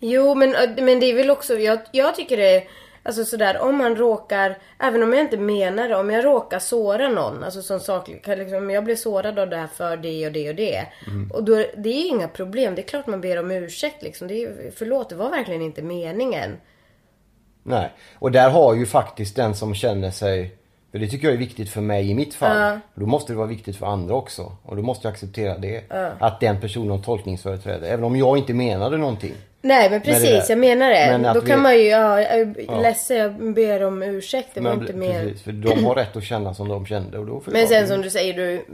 Jo 0.00 0.34
men, 0.34 0.50
men 0.78 1.00
det 1.00 1.06
är 1.06 1.14
väl 1.14 1.30
också, 1.30 1.54
jag, 1.54 1.78
jag 1.92 2.14
tycker 2.14 2.36
det 2.36 2.56
är 2.56 2.64
Alltså 3.02 3.24
sådär, 3.24 3.60
om 3.60 3.76
man 3.76 3.96
råkar, 3.96 4.58
även 4.78 5.02
om 5.02 5.12
jag 5.12 5.20
inte 5.20 5.36
menar 5.36 5.88
det, 5.88 5.96
om 5.96 6.10
jag 6.10 6.24
råkar 6.24 6.58
såra 6.58 7.08
någon, 7.08 7.44
alltså 7.44 7.62
som 7.62 7.80
sak, 7.80 8.10
kan 8.24 8.38
liksom, 8.38 8.58
om 8.58 8.70
jag 8.70 8.84
blir 8.84 8.96
sårad 8.96 9.38
av 9.38 9.50
det 9.50 9.56
här 9.56 9.66
för 9.66 9.96
det 9.96 10.26
och 10.26 10.32
det 10.32 10.48
och 10.48 10.54
det. 10.54 10.86
Mm. 11.06 11.30
Och 11.30 11.44
då, 11.44 11.64
det 11.76 11.88
är 11.88 12.08
inga 12.08 12.28
problem, 12.28 12.74
det 12.74 12.82
är 12.82 12.88
klart 12.88 13.06
man 13.06 13.20
ber 13.20 13.38
om 13.38 13.50
ursäkt 13.50 14.02
liksom. 14.02 14.28
Det 14.28 14.42
är, 14.42 14.72
förlåt, 14.76 15.08
det 15.08 15.14
var 15.14 15.30
verkligen 15.30 15.62
inte 15.62 15.82
meningen. 15.82 16.56
Nej. 17.62 17.92
Och 18.14 18.32
där 18.32 18.50
har 18.50 18.74
ju 18.74 18.86
faktiskt 18.86 19.36
den 19.36 19.54
som 19.54 19.74
känner 19.74 20.10
sig 20.10 20.58
för 20.92 20.98
det 20.98 21.08
tycker 21.08 21.26
jag 21.26 21.34
är 21.34 21.38
viktigt 21.38 21.70
för 21.70 21.80
mig 21.80 22.10
i 22.10 22.14
mitt 22.14 22.34
fall. 22.34 22.56
Ja. 22.56 22.80
Då 22.94 23.06
måste 23.06 23.32
det 23.32 23.36
vara 23.36 23.46
viktigt 23.46 23.76
för 23.76 23.86
andra 23.86 24.14
också. 24.14 24.52
Och 24.62 24.76
då 24.76 24.82
måste 24.82 25.08
jag 25.08 25.12
acceptera 25.12 25.58
det. 25.58 25.92
Att 26.18 26.40
den 26.40 26.60
personen 26.60 26.90
har 26.90 26.98
tolkningsföreträde. 26.98 27.88
Även 27.88 28.04
om 28.04 28.16
jag 28.16 28.38
inte 28.38 28.54
menade 28.54 28.96
någonting. 28.96 29.34
Nej 29.60 29.90
men 29.90 30.00
precis, 30.00 30.48
jag 30.48 30.58
menar 30.58 30.90
det. 30.90 31.18
men 31.18 31.34
Då 31.34 31.40
vi- 31.40 31.46
kan 31.46 31.62
man 31.62 31.74
ju, 31.78 31.84
ja, 31.84 32.20
jag 32.22 32.32
är 32.40 32.82
ledsen, 32.82 33.16
jag 33.16 33.54
ber 33.54 33.82
om 33.82 34.02
ursäkt. 34.02 34.48
Det 34.54 34.60
var 34.60 34.70
Men, 34.70 34.80
inte 34.80 34.92
mer. 34.92 35.22
precis, 35.24 35.42
för 35.42 35.52
de 35.52 35.84
har 35.84 35.94
rätt 35.94 36.16
att 36.16 36.24
känna 36.24 36.54
som 36.54 36.68
de 36.68 36.86
kände. 36.86 37.18
Och 37.18 37.26
då 37.26 37.42
Men 37.46 37.66
sen 37.68 37.88
som 37.88 38.02
du 38.02 38.10
säger, 38.10 38.34
du, 38.34 38.64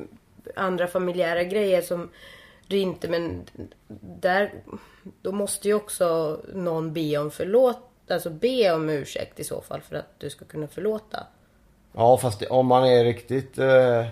andra 0.56 0.86
familjära 0.86 1.42
grejer 1.44 1.82
som 1.82 2.10
du 2.66 2.78
inte, 2.78 3.08
men 3.08 3.42
där, 4.00 4.52
då 5.22 5.32
måste 5.32 5.68
ju 5.68 5.74
också 5.74 6.38
någon 6.54 6.92
be 6.92 7.18
om 7.18 7.30
förlåt, 7.30 7.78
alltså 8.10 8.30
be 8.30 8.72
om 8.72 8.90
ursäkt 8.90 9.40
i 9.40 9.44
så 9.44 9.60
fall 9.60 9.80
för 9.80 9.96
att 9.96 10.14
du 10.18 10.30
ska 10.30 10.44
kunna 10.44 10.66
förlåta. 10.68 11.26
Ja 11.92 12.16
fast 12.16 12.42
om 12.42 12.66
man 12.66 12.84
är 12.88 13.04
riktigt... 13.04 13.58
Eh, 13.58 14.06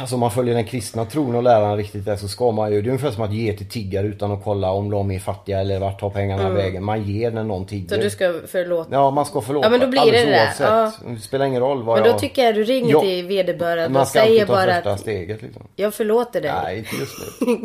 alltså 0.00 0.16
om 0.16 0.20
man 0.20 0.30
följer 0.30 0.54
den 0.54 0.64
kristna 0.64 1.04
tron 1.04 1.34
och 1.34 1.42
läran 1.42 1.76
riktigt 1.76 2.04
där 2.04 2.16
så 2.16 2.28
ska 2.28 2.50
man 2.50 2.72
ju... 2.72 2.82
Det 2.82 2.88
är 2.88 2.90
ungefär 2.90 3.10
som 3.10 3.22
att 3.22 3.32
ge 3.32 3.52
till 3.52 3.68
tiggare 3.68 4.06
utan 4.06 4.32
att 4.32 4.44
kolla 4.44 4.70
om 4.70 4.90
de 4.90 5.10
är 5.10 5.18
fattiga 5.18 5.60
eller 5.60 5.78
vart 5.78 6.00
tar 6.00 6.10
pengarna 6.10 6.50
vägen. 6.50 6.84
Man 6.84 7.02
ger 7.02 7.30
när 7.30 7.44
någon 7.44 7.66
tigger. 7.66 7.88
Mm. 7.94 8.00
Så 8.00 8.04
du 8.04 8.10
ska 8.10 8.46
förlåta. 8.46 8.88
Ja 8.92 9.10
man 9.10 9.26
ska 9.26 9.40
förlåta. 9.40 9.66
Ja, 9.66 9.70
men 9.70 9.80
då 9.80 9.86
blir 9.86 10.00
alldeles 10.00 10.24
det 10.24 10.30
det 10.64 10.70
där. 10.70 10.82
oavsett. 10.82 11.00
Det 11.14 11.20
spelar 11.20 11.46
ingen 11.46 11.60
roll 11.60 11.82
vad 11.82 11.96
Men 11.96 12.04
då 12.04 12.10
jag... 12.10 12.18
tycker 12.18 12.44
jag 12.44 12.54
du 12.54 12.64
ringer 12.64 12.92
Ja. 12.92 13.00
till 13.00 13.26
vederbörande 13.26 13.88
Man 13.88 14.02
och 14.02 14.08
ska 14.08 14.20
alltid 14.20 14.32
säger 14.34 14.46
ta 14.46 14.52
bara 14.52 14.74
första 14.74 14.90
att 14.92 15.00
steget 15.00 15.42
liksom. 15.42 15.62
jag 15.76 15.94
förlåter 15.94 16.40
dig. 16.40 16.52
Nej 16.64 16.78
inte 16.78 16.96
just 16.96 17.14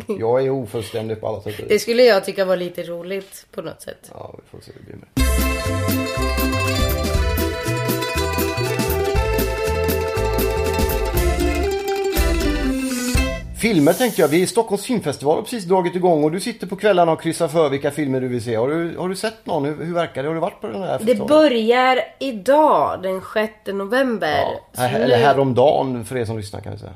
nu. 0.08 0.16
Jag 0.20 0.46
är 0.46 0.50
ofullständig 0.50 1.22
på 1.22 1.28
alla 1.28 1.42
sätt 1.42 1.54
Det 1.70 1.80
skulle 1.80 2.04
jag 2.04 2.26
tycka 2.26 2.46
var 2.46 2.56
lite 2.56 2.84
roligt 2.84 3.46
på 3.52 3.62
något 3.62 3.82
sätt. 3.82 4.12
Ja 4.14 4.34
vi 4.38 4.58
får 4.58 4.66
se 4.66 4.72
hur 4.76 4.82
det 4.82 4.86
blir 4.86 4.96
med. 4.96 5.10
Filmer 13.60 13.94
tänkte 13.94 14.22
jag. 14.22 14.28
Vi 14.28 14.38
är 14.40 14.44
i 14.44 14.48
Stockholms 14.48 14.86
filmfestival 14.86 15.36
har 15.36 15.42
precis 15.44 15.64
dragit 15.66 15.96
igång 15.96 16.24
och 16.24 16.32
du 16.32 16.40
sitter 16.40 16.68
på 16.68 16.76
kvällarna 16.76 17.12
och 17.12 17.22
kryssar 17.22 17.48
för 17.48 17.70
vilka 17.70 17.92
filmer 17.92 18.22
du 18.22 18.28
vill 18.28 18.44
se. 18.44 18.56
Har 18.56 18.68
du, 18.68 18.98
har 18.98 19.10
du 19.10 19.16
sett 19.16 19.46
någon? 19.46 19.66
Hur, 19.66 19.86
hur 19.86 19.94
verkar 19.94 20.24
det? 20.24 20.30
Har 20.30 20.34
du 20.36 20.42
varit 20.42 20.62
på 20.62 20.68
den 20.68 20.82
här 20.84 21.00
Det 21.00 21.06
festivalen? 21.06 21.28
börjar 21.28 22.02
idag, 22.20 23.02
den 23.04 23.22
6 23.34 23.54
november. 23.66 24.44
Ja, 24.76 24.82
här- 24.82 25.00
eller 25.00 25.18
häromdagen 25.18 26.06
för 26.06 26.18
er 26.18 26.26
som 26.26 26.38
lyssnar 26.38 26.62
kan 26.62 26.72
vi 26.74 26.80
säga. 26.80 26.94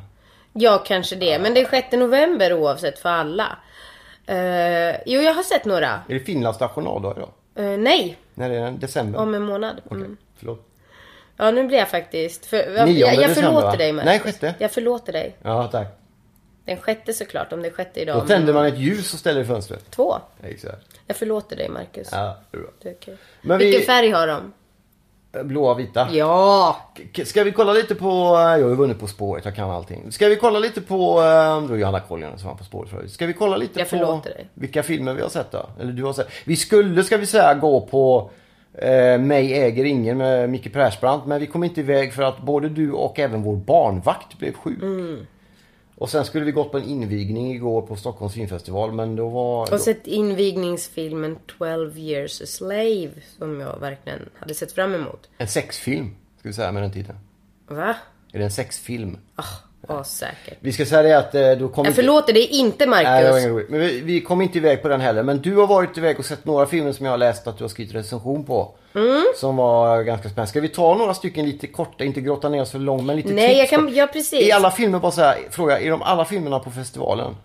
Ja, 0.54 0.84
kanske 0.88 1.15
det. 1.15 1.39
Men 1.39 1.54
det 1.54 1.62
är 1.62 1.65
6 1.69 1.88
november 1.91 2.54
oavsett 2.54 2.99
för 2.99 3.10
alla. 3.10 3.58
Uh, 4.32 4.95
jo, 5.06 5.21
jag 5.21 5.34
har 5.34 5.43
sett 5.43 5.65
några. 5.65 5.88
Är 5.88 6.13
det 6.13 6.19
Finlands 6.19 6.60
nationaldag 6.60 7.13
idag? 7.17 7.30
Eh, 7.56 7.78
nej, 7.78 8.17
När 8.34 8.49
är 8.49 8.62
den? 8.63 8.80
December? 8.80 9.19
om 9.19 9.34
en 9.36 9.41
månad. 9.43 9.76
Okej, 9.86 9.97
Mm. 9.97 10.17
förlåt. 10.38 10.67
Ja, 11.38 11.52
nu 11.52 11.63
blir 11.67 11.78
jag 11.78 11.89
faktiskt... 11.89 12.45
För, 12.45 12.58
jag, 12.58 12.89
jag, 12.89 13.13
jag 13.13 13.17
december, 13.30 13.34
förlåter 13.34 13.67
va? 13.67 13.76
dig, 13.76 13.93
Marcus. 13.93 14.06
Nej, 14.06 14.19
sjätte. 14.19 14.56
Jag 14.58 14.71
förlåter 14.71 15.13
dig. 15.13 15.36
Ja, 15.43 15.67
tack. 15.71 15.88
Den 16.65 16.78
sjätte 16.78 17.13
såklart, 17.13 17.54
om 17.54 17.62
det 17.62 17.67
är 17.67 17.71
sjätte 17.73 17.99
idag. 18.02 18.21
Då 18.21 18.28
tänder 18.28 18.54
man 18.54 18.65
ett 18.65 18.78
ljus 18.78 19.13
och 19.13 19.19
ställer 19.19 19.41
i 19.41 19.45
fönstret. 19.45 19.91
Två. 19.91 20.15
Exakt. 20.43 20.88
Jag 21.08 21.17
förlåter 21.17 21.56
dig, 21.56 21.69
Marcus. 21.69 22.10
Ja, 22.12 22.38
det 22.52 22.58
är 22.58 22.62
bra. 22.62 22.69
Det 22.82 22.89
är 22.89 22.93
okej. 23.02 23.17
Men 23.41 23.58
vi- 23.58 23.65
Vilken 23.65 23.82
färg 23.86 24.10
har 24.10 24.28
de? 24.28 24.54
Blåa 25.43 25.71
och 25.71 25.80
vita. 25.80 26.08
Ja! 26.12 26.78
K- 27.15 27.26
Ska 27.26 27.43
vi 27.43 27.52
kolla 27.52 27.73
lite 27.73 27.95
på, 27.95 28.08
jag 28.08 28.47
har 28.49 28.58
ju 28.58 28.76
vunnit 28.76 28.99
På 28.99 29.08
spåret, 29.08 29.45
jag 29.45 29.56
kan 29.56 29.69
allting. 29.69 30.12
Ska 30.12 30.28
vi 30.28 30.36
kolla 30.36 30.60
lite 30.60 30.82
på, 30.82 31.19
eh, 31.21 31.67
då 31.67 31.73
är 31.73 31.78
Johanna 31.78 31.99
Kollinen 31.99 32.39
som 32.39 32.47
var 32.49 32.56
På 32.56 32.63
spåret 32.63 32.89
förut. 32.89 33.12
Ska 33.12 33.26
vi 33.26 33.34
kolla 33.34 33.58
lite 33.58 33.80
Jag 33.80 33.89
på 33.89 33.97
förlåter 33.97 34.30
dig. 34.30 34.47
vilka 34.54 34.84
filmer 34.84 35.13
vi 35.13 35.21
har 35.21 35.30
sett 35.30 35.52
då? 35.52 35.69
Eller 35.80 35.91
du 35.91 36.04
har 36.04 36.13
sett. 36.13 36.28
Vi 36.45 36.56
skulle, 36.56 37.04
ska 37.04 37.17
vi 37.17 37.26
säga, 37.26 37.54
gå 37.54 37.82
på 37.82 38.30
eh, 38.73 39.17
Mig 39.17 39.54
äger 39.54 39.86
ingen 39.86 40.17
med 40.17 40.49
Micke 40.49 40.73
Persbrandt. 40.73 41.26
Men 41.26 41.39
vi 41.39 41.47
kom 41.47 41.63
inte 41.63 41.80
iväg 41.80 42.13
för 42.13 42.23
att 42.23 42.38
både 42.41 42.69
du 42.69 42.91
och 42.91 43.19
även 43.19 43.43
vår 43.43 43.56
barnvakt 43.56 44.38
blev 44.38 44.54
sjuk. 44.54 44.80
Och 46.04 46.10
sen 46.10 46.26
skulle 46.26 46.46
vi 46.46 46.52
gått 46.52 46.72
på 46.72 46.78
en 46.78 46.84
invigning 46.84 47.52
igår 47.52 47.82
på 47.82 47.96
Stockholms 47.96 48.34
filmfestival 48.34 48.92
men 48.92 49.16
då 49.16 49.30
var... 49.30 49.74
Och 49.74 49.80
sett 49.80 50.08
invigningsfilmen 50.08 51.38
12 51.58 51.98
years 51.98 52.42
a 52.42 52.46
slave. 52.46 53.12
Som 53.38 53.60
jag 53.60 53.80
verkligen 53.80 54.30
hade 54.39 54.54
sett 54.54 54.72
fram 54.72 54.94
emot. 54.94 55.30
En 55.38 55.48
sexfilm, 55.48 56.16
ska 56.39 56.50
vi 56.50 56.54
säga 56.54 56.72
med 56.72 56.84
den 56.84 56.92
titeln. 56.92 57.18
Va? 57.68 57.96
Är 58.34 58.39
det 58.39 58.46
en 58.46 58.52
sexfilm? 58.52 59.18
Ah, 59.36 59.44
ja, 59.88 60.04
säkert. 60.04 60.58
Vi 60.60 60.74
ska 60.74 60.86
säga 60.86 61.02
det 61.04 61.17
att 61.17 61.36
eh, 61.36 61.52
då 61.52 61.67
kom 61.69 61.86
Jag 61.86 61.96
förlåter 61.96 62.38
inte, 62.54 62.86
Nej, 62.86 63.04
det 63.06 63.12
var 63.12 63.22
Marcus. 63.22 63.38
inget 63.39 63.52
roligt. 63.52 63.69
Men 63.69 63.80
vi, 63.80 64.02
vi 64.02 64.22
kom 64.22 64.41
inte 64.41 64.58
iväg 64.58 64.82
på 64.82 64.88
den 64.88 65.02
heller. 65.02 65.24
Men 65.24 65.41
du 65.41 65.56
har 65.56 65.67
varit 65.67 65.98
iväg 65.98 66.19
och 66.19 66.26
sett 66.26 66.46
några 66.46 66.65
filmer 66.65 66.91
som 66.91 67.06
jag 67.06 67.13
har 67.13 67.17
läst 67.17 67.48
att 67.48 67.58
du 67.58 67.63
har 67.63 67.69
skrivit 67.69 67.96
recension 67.96 68.43
på. 68.43 68.76
Mm. 68.96 69.24
Som 69.36 69.56
var 69.56 70.04
ganska 70.04 70.30
spännande. 70.30 70.50
Ska 70.50 70.62
vi 70.62 70.69
ta 70.69 70.96
några 70.96 71.13
stycken 71.13 71.46
lite 71.46 71.67
korta, 71.67 72.04
inte 72.04 72.22
grotta 72.22 72.50
ner 72.50 72.62
oss 72.62 72.72
för 72.72 72.80
långt, 72.80 73.04
men 73.04 73.15
lite 73.15 73.34
Nej, 73.34 73.48
tips 73.48 73.58
jag 73.58 73.69
kan... 73.69 73.93
Ja, 73.93 74.08
precis. 74.08 74.50
Är 74.50 74.56
alla 74.56 74.72
filmer, 74.72 75.00
bara 75.00 75.12
så 75.12 75.22
här, 75.22 75.38
fråga, 75.52 75.80
är 75.80 75.91
de 75.91 76.02
alla 76.02 76.26
filmerna 76.26 76.60
på 76.60 76.72
festivalen? 76.72 77.36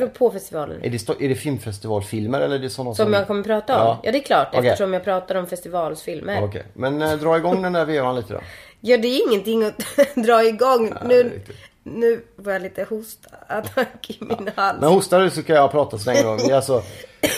Vadå 0.00 0.12
på 0.12 0.30
festivalen? 0.30 0.82
Är 0.82 0.90
det, 0.90 1.24
är 1.24 1.28
det 1.28 1.34
filmfestivalfilmer 1.34 2.40
eller 2.40 2.54
är 2.56 2.60
det 2.60 2.70
sådana 2.70 2.94
Som 2.94 3.12
jag 3.12 3.26
kommer 3.26 3.42
prata 3.42 3.74
om? 3.82 3.86
Ja. 3.86 4.00
Ja, 4.02 4.12
det 4.12 4.18
är 4.18 4.22
klart 4.22 4.48
Okej. 4.52 4.68
eftersom 4.70 4.92
jag 4.92 5.04
pratar 5.04 5.34
om 5.34 5.46
festivalsfilmer. 5.46 6.44
Okej, 6.44 6.62
men 6.74 7.02
eh, 7.02 7.12
dra 7.12 7.36
igång 7.36 7.62
den 7.62 7.72
där 7.72 7.84
vevan 7.84 8.16
lite 8.16 8.32
då. 8.34 8.40
Ja, 8.80 8.96
det 8.96 9.08
är 9.08 9.28
ingenting 9.28 9.64
att 9.64 9.82
dra 10.14 10.44
igång. 10.44 10.88
är 10.88 11.04
nu, 11.04 11.40
nu 11.82 12.22
får 12.44 12.52
jag 12.52 12.62
lite 12.62 12.84
hostattack 12.84 14.10
i 14.20 14.24
min 14.24 14.50
hals. 14.56 14.80
Men 14.80 14.88
hostar 14.88 15.20
du 15.20 15.30
så 15.30 15.42
kan 15.42 15.56
jag 15.56 15.70
prata 15.70 15.98
så 15.98 16.12
länge 16.12 16.22
då. 16.22 16.54
Alltså 16.54 16.82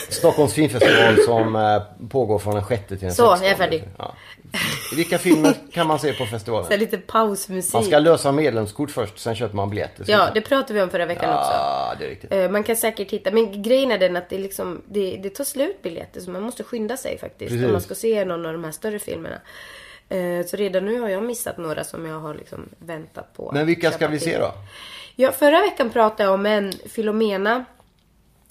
Stockholms 0.08 0.54
filmfestival 0.54 1.16
som 1.24 1.56
eh, 1.56 1.82
pågår 2.08 2.38
från 2.38 2.54
den 2.54 2.64
sjätte 2.64 2.88
till 2.96 2.98
den 3.06 3.14
Så, 3.14 3.22
jag 3.22 3.44
är 3.46 3.54
färdig. 3.54 3.84
Ja. 3.98 4.14
Vilka 4.96 5.18
filmer 5.18 5.54
kan 5.72 5.86
man 5.86 5.98
se 5.98 6.12
på 6.12 6.24
Så 6.24 6.30
festivalen? 6.30 6.78
lite 6.80 6.98
pausmusik. 6.98 7.72
Man 7.74 7.84
ska 7.84 7.98
lösa 7.98 8.32
medlemskort 8.32 8.90
först, 8.90 9.18
sen 9.18 9.34
köper 9.34 9.56
man 9.56 9.70
biljetter. 9.70 10.04
Ja, 10.08 10.28
det 10.34 10.40
pratade 10.40 10.74
vi 10.74 10.80
om 10.82 10.90
förra 10.90 11.06
veckan 11.06 11.30
också. 11.38 11.50
Ja, 11.52 11.94
det 11.98 12.04
är 12.04 12.08
riktigt. 12.08 12.32
Eh, 12.32 12.50
Man 12.50 12.62
kan 12.62 12.76
säkert 12.76 13.10
hitta, 13.10 13.30
men 13.30 13.62
grejen 13.62 13.90
är 13.92 13.98
den 13.98 14.16
att 14.16 14.28
det, 14.28 14.38
liksom, 14.38 14.82
det, 14.88 15.20
det 15.22 15.30
tar 15.30 15.44
slut 15.44 15.82
biljetter 15.82 16.20
så 16.20 16.30
man 16.30 16.42
måste 16.42 16.62
skynda 16.64 16.96
sig 16.96 17.18
faktiskt. 17.18 17.50
Precis. 17.50 17.66
Om 17.66 17.72
man 17.72 17.80
ska 17.80 17.94
se 17.94 18.24
någon 18.24 18.46
av 18.46 18.52
de 18.52 18.64
här 18.64 18.72
större 18.72 18.98
filmerna. 18.98 19.36
Eh, 20.08 20.46
Så 20.46 20.56
redan 20.56 20.84
nu 20.84 21.00
har 21.00 21.08
jag 21.08 21.22
missat 21.22 21.58
några 21.58 21.84
som 21.84 22.06
jag 22.06 22.20
har 22.20 22.34
liksom 22.34 22.68
väntat 22.78 23.34
på. 23.36 23.50
Men 23.54 23.66
vilka 23.66 23.90
ska 23.90 24.08
vi 24.08 24.18
till. 24.18 24.30
se 24.30 24.38
då? 24.38 24.52
Ja, 25.16 25.32
förra 25.32 25.60
veckan 25.60 25.90
pratade 25.90 26.22
jag 26.22 26.34
om 26.34 26.46
en 26.46 26.72
Filomena. 26.72 27.64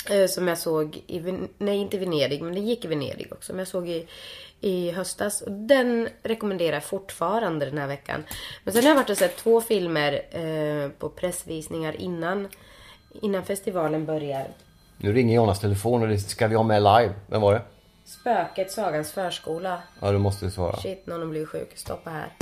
Eh, 0.10 0.28
Som 0.28 0.48
jag 0.48 0.58
såg 0.58 0.96
i, 1.08 1.22
nej 1.58 1.78
inte 1.78 1.98
Venedig, 1.98 2.42
men 2.42 2.54
det 2.54 2.60
gick 2.60 2.86
i 2.86 2.88
Venedig 2.88 3.28
också. 3.32 3.46
Som 3.52 3.60
jag 3.60 3.68
såg 3.68 3.90
i, 3.90 4.08
i 4.62 4.92
höstas. 4.92 5.42
Och 5.42 5.52
den 5.52 6.10
rekommenderar 6.24 6.74
jag 6.74 6.84
fortfarande 6.84 7.66
den 7.66 7.78
här 7.78 7.88
veckan. 7.88 8.24
Men 8.64 8.74
sen 8.74 8.84
har 8.84 8.90
jag 8.90 8.96
varit 8.96 9.10
och 9.10 9.18
sett 9.18 9.38
två 9.38 9.62
filmer 9.62 10.22
eh, 10.32 10.90
på 10.90 11.10
pressvisningar 11.10 12.02
innan, 12.02 12.48
innan 13.22 13.46
festivalen 13.46 14.06
börjar. 14.06 14.48
Nu 14.98 15.14
ringer 15.14 15.36
Jonas 15.36 15.60
telefon 15.60 16.02
och 16.02 16.08
det 16.08 16.20
ska 16.20 16.48
vi 16.48 16.56
ha 16.56 16.64
med 16.64 16.82
live. 16.84 17.14
Vem 17.28 17.42
var 17.42 17.54
det? 17.54 17.62
Spöket, 18.06 18.72
Sagans 18.72 19.12
förskola. 19.12 19.82
Ja, 20.02 20.12
du 20.12 20.18
måste 20.18 20.52
svara. 20.52 20.76
Shit, 20.78 21.08
någon 21.08 21.20
har 21.20 21.28
blivit 21.28 21.50
sjuk. 21.50 21.72
Stoppa 21.76 22.10
här. 22.10 22.36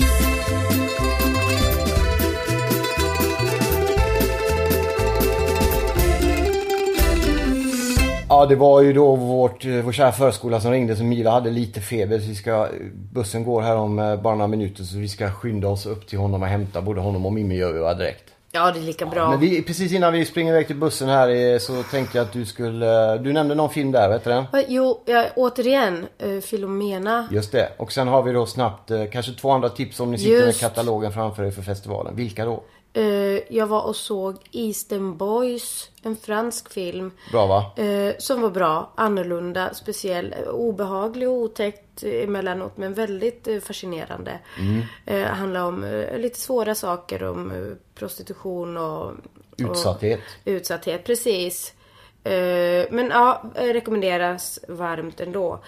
Ja, 8.38 8.46
det 8.46 8.56
var 8.56 8.82
ju 8.82 8.94
då 8.94 9.16
vårt, 9.16 9.66
eh, 9.66 9.72
vår 9.72 9.92
kära 9.92 10.12
förskola 10.12 10.62
som 10.62 10.72
ringde 10.72 10.96
så 10.96 11.04
Mila 11.04 11.32
hade 11.32 11.50
lite 11.50 11.82
feber. 11.82 12.20
Så 12.20 12.28
vi 12.28 12.36
ska, 12.36 12.68
bussen 13.14 13.44
går 13.44 13.62
här 13.62 13.76
om 13.76 14.00
eh, 14.00 14.16
bara 14.16 14.36
några 14.36 14.48
minuter 14.48 14.84
så 14.84 14.98
vi 14.98 15.08
ska 15.08 15.32
skynda 15.32 15.68
oss 15.68 15.86
upp 15.86 16.08
till 16.08 16.20
honom 16.20 16.42
och 16.42 16.48
hämta 16.48 16.82
både 16.82 17.02
honom 17.02 17.26
och 17.26 17.34
Mimmi 17.34 17.56
gör 17.56 17.74
vi 17.74 17.80
va, 17.80 17.94
direkt. 17.94 18.24
Ja, 18.52 18.72
det 18.72 18.80
är 18.80 18.84
lika 18.84 19.06
bra. 19.06 19.30
Men 19.30 19.40
vi, 19.40 19.62
precis 19.62 19.92
innan 19.92 20.14
vi 20.14 20.26
springer 20.26 20.52
iväg 20.52 20.68
till 20.68 20.76
bussen 20.76 21.10
här 21.10 21.30
eh, 21.30 21.60
så 21.60 21.84
tänkte 21.84 22.18
jag 22.18 22.26
att 22.26 22.34
du 22.34 22.46
skulle, 22.46 23.18
du 23.18 23.34
nämnde 23.34 23.56
någon 23.56 23.70
film 23.70 23.92
där, 23.92 24.10
vet 24.10 24.24
du 24.24 24.30
den? 24.30 24.46
Jo, 24.68 25.04
ja, 25.06 25.26
återigen. 25.36 26.08
Filomena. 26.44 27.28
Just 27.32 27.52
det. 27.52 27.70
Och 27.78 27.92
sen 27.92 28.08
har 28.08 28.24
vi 28.24 28.32
då 28.32 28.46
snabbt 28.46 28.92
kanske 29.12 29.32
två 29.32 29.52
andra 29.52 29.70
tips 29.70 30.00
om 30.00 30.12
ni 30.12 30.18
sitter 30.18 30.32
Just. 30.32 30.46
med 30.46 30.60
katalogen 30.60 31.12
framför 31.12 31.44
er 31.44 31.52
för 31.52 31.62
festivalen. 31.62 32.16
Vilka 32.16 32.46
då? 32.46 32.64
Eh, 32.98 33.40
jag 33.50 33.68
var 33.68 33.82
och 33.82 33.96
såg 33.96 34.36
Eastern 34.52 35.18
Boys, 35.18 35.90
en 36.04 36.16
fransk 36.16 36.70
film. 36.70 37.12
Bra 37.32 37.46
va? 37.46 37.84
eh, 37.84 38.16
som 38.18 38.42
var 38.42 38.50
bra, 38.50 38.92
annorlunda, 38.96 39.74
speciell, 39.74 40.34
eh, 40.34 40.50
obehaglig 40.50 41.30
och 41.30 41.36
otäckt 41.36 42.04
eh, 42.04 42.24
emellanåt 42.24 42.78
men 42.78 42.94
väldigt 42.94 43.48
eh, 43.48 43.60
fascinerande. 43.60 44.40
Eh, 45.06 45.24
handlar 45.24 45.62
om 45.62 46.06
lite 46.18 46.40
svåra 46.40 46.76
saker, 46.76 47.24
om 47.24 47.76
prostitution 47.96 48.78
och... 48.78 49.12
Utsatthet. 49.58 50.20
Och, 50.20 50.50
utsatthet, 50.52 51.04
precis. 51.04 51.74
Men 52.90 53.10
ja, 53.10 53.44
rekommenderas 53.56 54.60
varmt 54.68 55.20
ändå. 55.20 55.60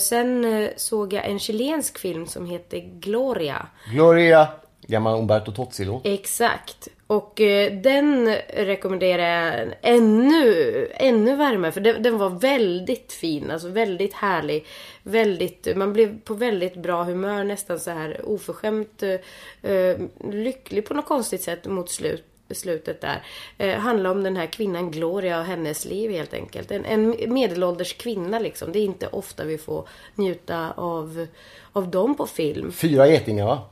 Sen 0.00 0.68
såg 0.76 1.12
jag 1.12 1.24
en 1.24 1.38
chilensk 1.38 1.98
film 1.98 2.26
som 2.26 2.46
heter 2.46 2.78
Gloria. 2.78 3.66
Gloria. 3.92 4.48
Gammal 4.90 5.18
Umberto 5.18 5.52
Tozzi-låt. 5.52 6.06
Exakt. 6.06 6.88
Och 7.06 7.40
eh, 7.40 7.72
den 7.72 8.36
rekommenderar 8.48 9.24
jag 9.24 9.74
ännu, 9.82 10.88
ännu 10.94 11.36
varmare. 11.36 11.72
För 11.72 11.80
den, 11.80 12.02
den 12.02 12.18
var 12.18 12.30
väldigt 12.30 13.12
fin. 13.12 13.50
Alltså 13.50 13.68
väldigt 13.68 14.14
härlig. 14.14 14.66
Väldigt, 15.02 15.76
man 15.76 15.92
blev 15.92 16.20
på 16.20 16.34
väldigt 16.34 16.76
bra 16.76 17.02
humör. 17.02 17.44
Nästan 17.44 17.80
så 17.80 17.90
här 17.90 18.20
oförskämt 18.24 19.02
eh, 19.02 19.70
eh, 19.70 19.96
lycklig 20.30 20.88
på 20.88 20.94
något 20.94 21.06
konstigt 21.06 21.42
sätt 21.42 21.66
mot 21.66 21.90
slut, 21.90 22.24
slutet 22.50 23.00
där. 23.00 23.22
Eh, 23.58 23.78
handlar 23.78 24.10
om 24.10 24.22
den 24.22 24.36
här 24.36 24.46
kvinnan 24.46 24.90
Gloria 24.90 25.38
och 25.38 25.44
hennes 25.44 25.84
liv 25.84 26.10
helt 26.10 26.34
enkelt. 26.34 26.70
En, 26.70 26.84
en 26.84 27.32
medelålders 27.34 27.92
kvinna 27.92 28.38
liksom. 28.38 28.72
Det 28.72 28.78
är 28.78 28.84
inte 28.84 29.06
ofta 29.06 29.44
vi 29.44 29.58
får 29.58 29.88
njuta 30.14 30.72
av, 30.72 31.26
av 31.72 31.88
dem 31.88 32.14
på 32.14 32.26
film. 32.26 32.72
Fyra 32.72 33.08
getingar 33.08 33.46
va? 33.46 33.62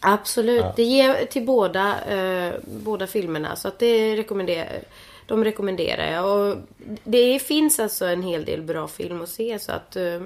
Absolut. 0.00 0.64
Det 0.76 0.82
ger 0.82 1.24
till 1.26 1.46
båda, 1.46 2.04
eh, 2.04 2.54
båda 2.64 3.06
filmerna. 3.06 3.56
Så 3.56 3.68
att 3.68 3.78
det 3.78 4.16
rekommenderar, 4.16 4.80
de 5.26 5.44
rekommenderar 5.44 6.12
jag. 6.12 6.38
Och 6.38 6.56
det 7.04 7.38
finns 7.38 7.80
alltså 7.80 8.06
en 8.06 8.22
hel 8.22 8.44
del 8.44 8.62
bra 8.62 8.88
film 8.88 9.22
att 9.22 9.28
se. 9.28 9.58
Så 9.58 9.72
att 9.72 9.96
eh, 9.96 10.20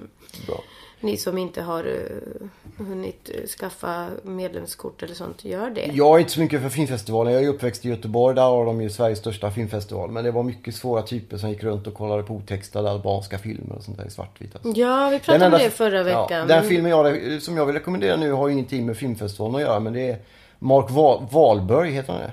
Bra. 0.47 0.63
Ni 1.05 1.17
som 1.17 1.39
inte 1.39 1.63
har 1.63 1.85
eh, 1.85 2.85
hunnit 2.87 3.31
eh, 3.35 3.47
skaffa 3.47 4.07
medlemskort 4.23 5.03
eller 5.03 5.15
sånt, 5.15 5.45
gör 5.45 5.71
det. 5.71 5.91
Jag 5.93 6.15
är 6.17 6.19
inte 6.19 6.33
så 6.33 6.41
mycket 6.41 6.63
för 6.63 6.69
filmfestivalen. 6.69 7.33
Jag 7.33 7.43
är 7.45 7.49
uppväxt 7.49 7.85
i 7.85 7.89
Göteborg. 7.89 8.35
Där 8.37 8.43
har 8.43 8.65
de 8.67 8.81
ju 8.81 8.91
Sveriges 8.91 9.19
största 9.19 9.51
filmfestival. 9.51 10.11
Men 10.11 10.25
det 10.25 10.31
var 10.31 10.43
mycket 10.43 10.75
svåra 10.75 11.03
typer 11.03 11.37
som 11.37 11.51
gick 11.51 11.63
runt 11.63 11.87
och 11.87 11.95
kollade 11.95 12.23
på 12.23 12.35
otextade 12.35 12.91
albanska 12.91 13.39
filmer 13.39 13.77
och 13.77 13.83
sånt 13.83 13.99
där 13.99 14.07
i 14.07 14.11
svartvitt. 14.11 14.55
Alltså. 14.55 14.81
Ja, 14.81 15.09
vi 15.09 15.19
pratade 15.21 15.47
om 15.47 15.53
enda- 15.53 15.65
det 15.65 15.71
förra 15.71 16.11
Ja, 16.11 16.23
veckan. 16.23 16.49
den 16.49 16.65
filmen 16.65 16.91
jag, 16.91 17.43
som 17.43 17.57
jag 17.57 17.67
vill 17.67 17.75
rekommendera 17.75 18.17
nu 18.17 18.33
har 18.33 18.49
ju 18.49 18.53
ingenting 18.55 18.87
med 18.87 18.97
filmfestivalen 18.97 19.55
att 19.55 19.61
göra. 19.63 19.81
Men 19.81 19.93
det 19.93 20.11
är 20.11 20.19
Mark 20.59 20.91
Wa- 20.91 21.27
Wahlberg, 21.31 21.91
heter 21.91 22.13
han 22.13 22.23
det? 22.23 22.33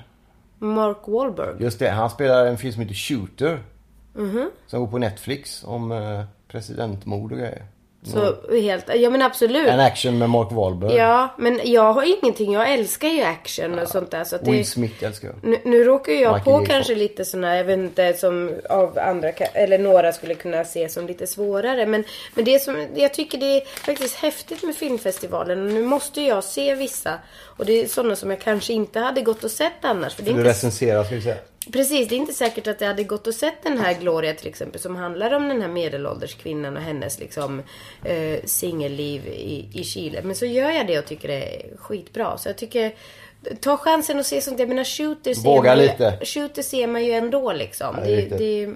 Mark 0.65 0.97
Wahlberg. 1.07 1.55
Just 1.63 1.79
det, 1.79 1.89
han 1.89 2.09
spelar 2.09 2.45
en 2.45 2.57
film 2.57 2.73
som 2.73 2.81
heter 2.81 2.95
Shooter. 2.95 3.59
Mhm. 4.15 4.49
Som 4.67 4.79
går 4.79 4.87
på 4.87 4.97
Netflix 4.97 5.63
om 5.63 5.91
eh, 5.91 6.23
presidentmord 6.47 7.31
och 7.31 7.37
grejer. 7.37 7.65
Så 8.03 8.35
helt, 8.61 8.85
ja 8.95 9.09
men 9.09 9.21
absolut. 9.21 9.67
En 9.67 9.79
action 9.79 10.17
med 10.17 10.29
Mark 10.29 10.51
Wahlberg. 10.51 10.95
Ja, 10.95 11.35
men 11.37 11.59
jag 11.63 11.93
har 11.93 12.23
ingenting. 12.23 12.53
Jag 12.53 12.73
älskar 12.73 13.07
ju 13.07 13.23
action 13.23 13.79
och 13.79 13.87
sånt 13.87 14.11
där. 14.11 14.23
Så 14.23 14.35
att 14.35 14.45
det, 14.45 14.51
Will 14.51 14.65
Smith 14.65 15.03
älskar 15.03 15.27
jag. 15.27 15.49
Nu, 15.49 15.57
nu 15.63 15.83
råkar 15.83 16.13
jag 16.13 16.33
Michael 16.33 16.57
på 16.57 16.61
J. 16.61 16.67
kanske 16.69 16.95
lite 16.95 17.25
såna, 17.25 17.57
jag 17.57 17.63
vet 17.63 17.79
inte, 17.79 18.13
som 18.13 18.51
av 18.69 18.99
andra, 18.99 19.31
eller 19.31 19.77
några 19.77 20.11
skulle 20.11 20.35
kunna 20.35 20.63
se 20.63 20.89
som 20.89 21.07
lite 21.07 21.27
svårare. 21.27 21.85
Men, 21.85 22.03
men 22.33 22.45
det 22.45 22.59
som, 22.59 22.87
jag 22.95 23.13
tycker 23.13 23.37
det 23.37 23.57
är 23.57 23.65
faktiskt 23.85 24.15
häftigt 24.15 24.63
med 24.63 24.75
filmfestivalen. 24.75 25.65
Och 25.65 25.73
nu 25.73 25.81
måste 25.83 26.21
jag 26.21 26.43
se 26.43 26.75
vissa. 26.75 27.13
Och 27.57 27.65
det 27.65 27.73
är 27.81 27.87
sådana 27.87 28.15
som 28.15 28.29
jag 28.29 28.39
kanske 28.39 28.73
inte 28.73 28.99
hade 28.99 29.21
gått 29.21 29.43
och 29.43 29.51
sett 29.51 29.85
annars. 29.85 30.15
För 30.15 30.23
det 30.23 30.29
är 30.29 30.33
Du 30.33 30.39
inte, 30.39 30.49
recenserar 30.49 31.03
ska 31.03 31.15
vi 31.15 31.21
säga. 31.21 31.35
Precis, 31.71 32.07
det 32.07 32.15
är 32.15 32.17
inte 32.17 32.33
säkert 32.33 32.67
att 32.67 32.81
jag 32.81 32.87
hade 32.87 33.03
gått 33.03 33.27
och 33.27 33.33
sett 33.33 33.63
den 33.63 33.77
här 33.77 33.93
Gloria 33.99 34.33
till 34.33 34.47
exempel. 34.47 34.81
Som 34.81 34.95
handlar 34.95 35.33
om 35.33 35.47
den 35.47 35.61
här 35.61 35.69
medelålders 35.69 36.35
kvinnan 36.35 36.77
och 36.77 36.83
hennes 36.83 37.19
liksom 37.19 37.61
eh, 38.05 38.39
singelliv 38.45 39.27
i, 39.27 39.69
i 39.73 39.83
Chile. 39.83 40.21
Men 40.23 40.35
så 40.35 40.45
gör 40.45 40.69
jag 40.71 40.87
det 40.87 40.99
och 40.99 41.05
tycker 41.05 41.27
det 41.27 41.55
är 41.55 41.77
skitbra. 41.77 42.37
Så 42.37 42.49
jag 42.49 42.57
tycker 42.57 42.93
Ta 43.59 43.77
chansen 43.77 44.19
att 44.19 44.25
se 44.25 44.41
sånt. 44.41 44.59
Jag 44.59 44.69
menar 44.69 44.83
shooter 44.83 45.33
ser, 45.33 45.43
Våga 45.49 45.69
man 45.69 45.77
lite. 45.77 46.19
shooter 46.25 46.61
ser 46.61 46.87
man 46.87 47.05
ju 47.05 47.11
ändå 47.11 47.53
liksom. 47.53 47.95
Ja, 47.99 48.05
det 48.05 48.29
det, 48.29 48.37
det 48.37 48.75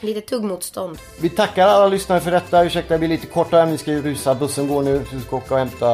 lite 0.00 0.20
tuggmotstånd. 0.20 0.98
Vi 1.20 1.28
tackar 1.28 1.68
alla 1.68 1.86
lyssnare 1.88 2.20
för 2.20 2.30
detta. 2.30 2.64
Ursäkta, 2.64 2.94
det 2.94 2.98
blir 2.98 3.08
lite 3.08 3.26
kortare. 3.26 3.70
Vi 3.70 3.78
ska 3.78 3.90
ju 3.90 4.02
rusa. 4.02 4.34
Bussen 4.34 4.68
går 4.68 4.82
nu. 4.82 5.04
Vi 5.12 5.20
ska 5.20 5.36
åka 5.36 5.54
och 5.54 5.58
hämta 5.60 5.86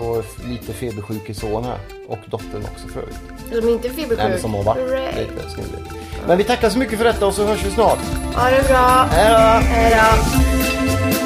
vår 0.00 0.48
lite 0.48 0.72
febersjuke 0.72 1.34
son 1.34 1.64
här. 1.64 1.78
Och 2.08 2.18
dottern 2.26 2.62
också 2.74 2.88
för 2.88 3.00
övrigt. 3.00 3.18
Som 3.60 3.68
inte 3.68 3.88
är 3.88 3.92
Den 3.92 4.08
febersjuk. 4.08 4.40
som 4.40 4.54
har 4.54 4.62
varit 4.62 4.82
Hurray. 4.88 5.06
lite 5.24 5.48
snurrig. 5.50 5.84
Men 6.26 6.38
vi 6.38 6.44
tackar 6.44 6.70
så 6.70 6.78
mycket 6.78 6.98
för 6.98 7.04
detta 7.04 7.26
och 7.26 7.34
så 7.34 7.44
hörs 7.46 7.64
vi 7.64 7.70
snart. 7.70 7.98
Ha 8.34 8.50
det 8.50 8.68
bra. 8.68 9.06
Hej 9.10 9.30
då! 9.30 9.66
Hej 9.66 9.90
då. 9.96 11.22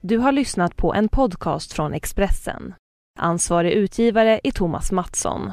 Du 0.00 0.18
har 0.18 0.32
lyssnat 0.32 0.76
på 0.76 0.94
en 0.94 1.08
podcast 1.08 1.72
från 1.72 1.94
Expressen. 1.94 2.74
Ansvarig 3.18 3.72
utgivare 3.72 4.40
är 4.44 4.50
Thomas 4.50 4.92
Mattsson. 4.92 5.52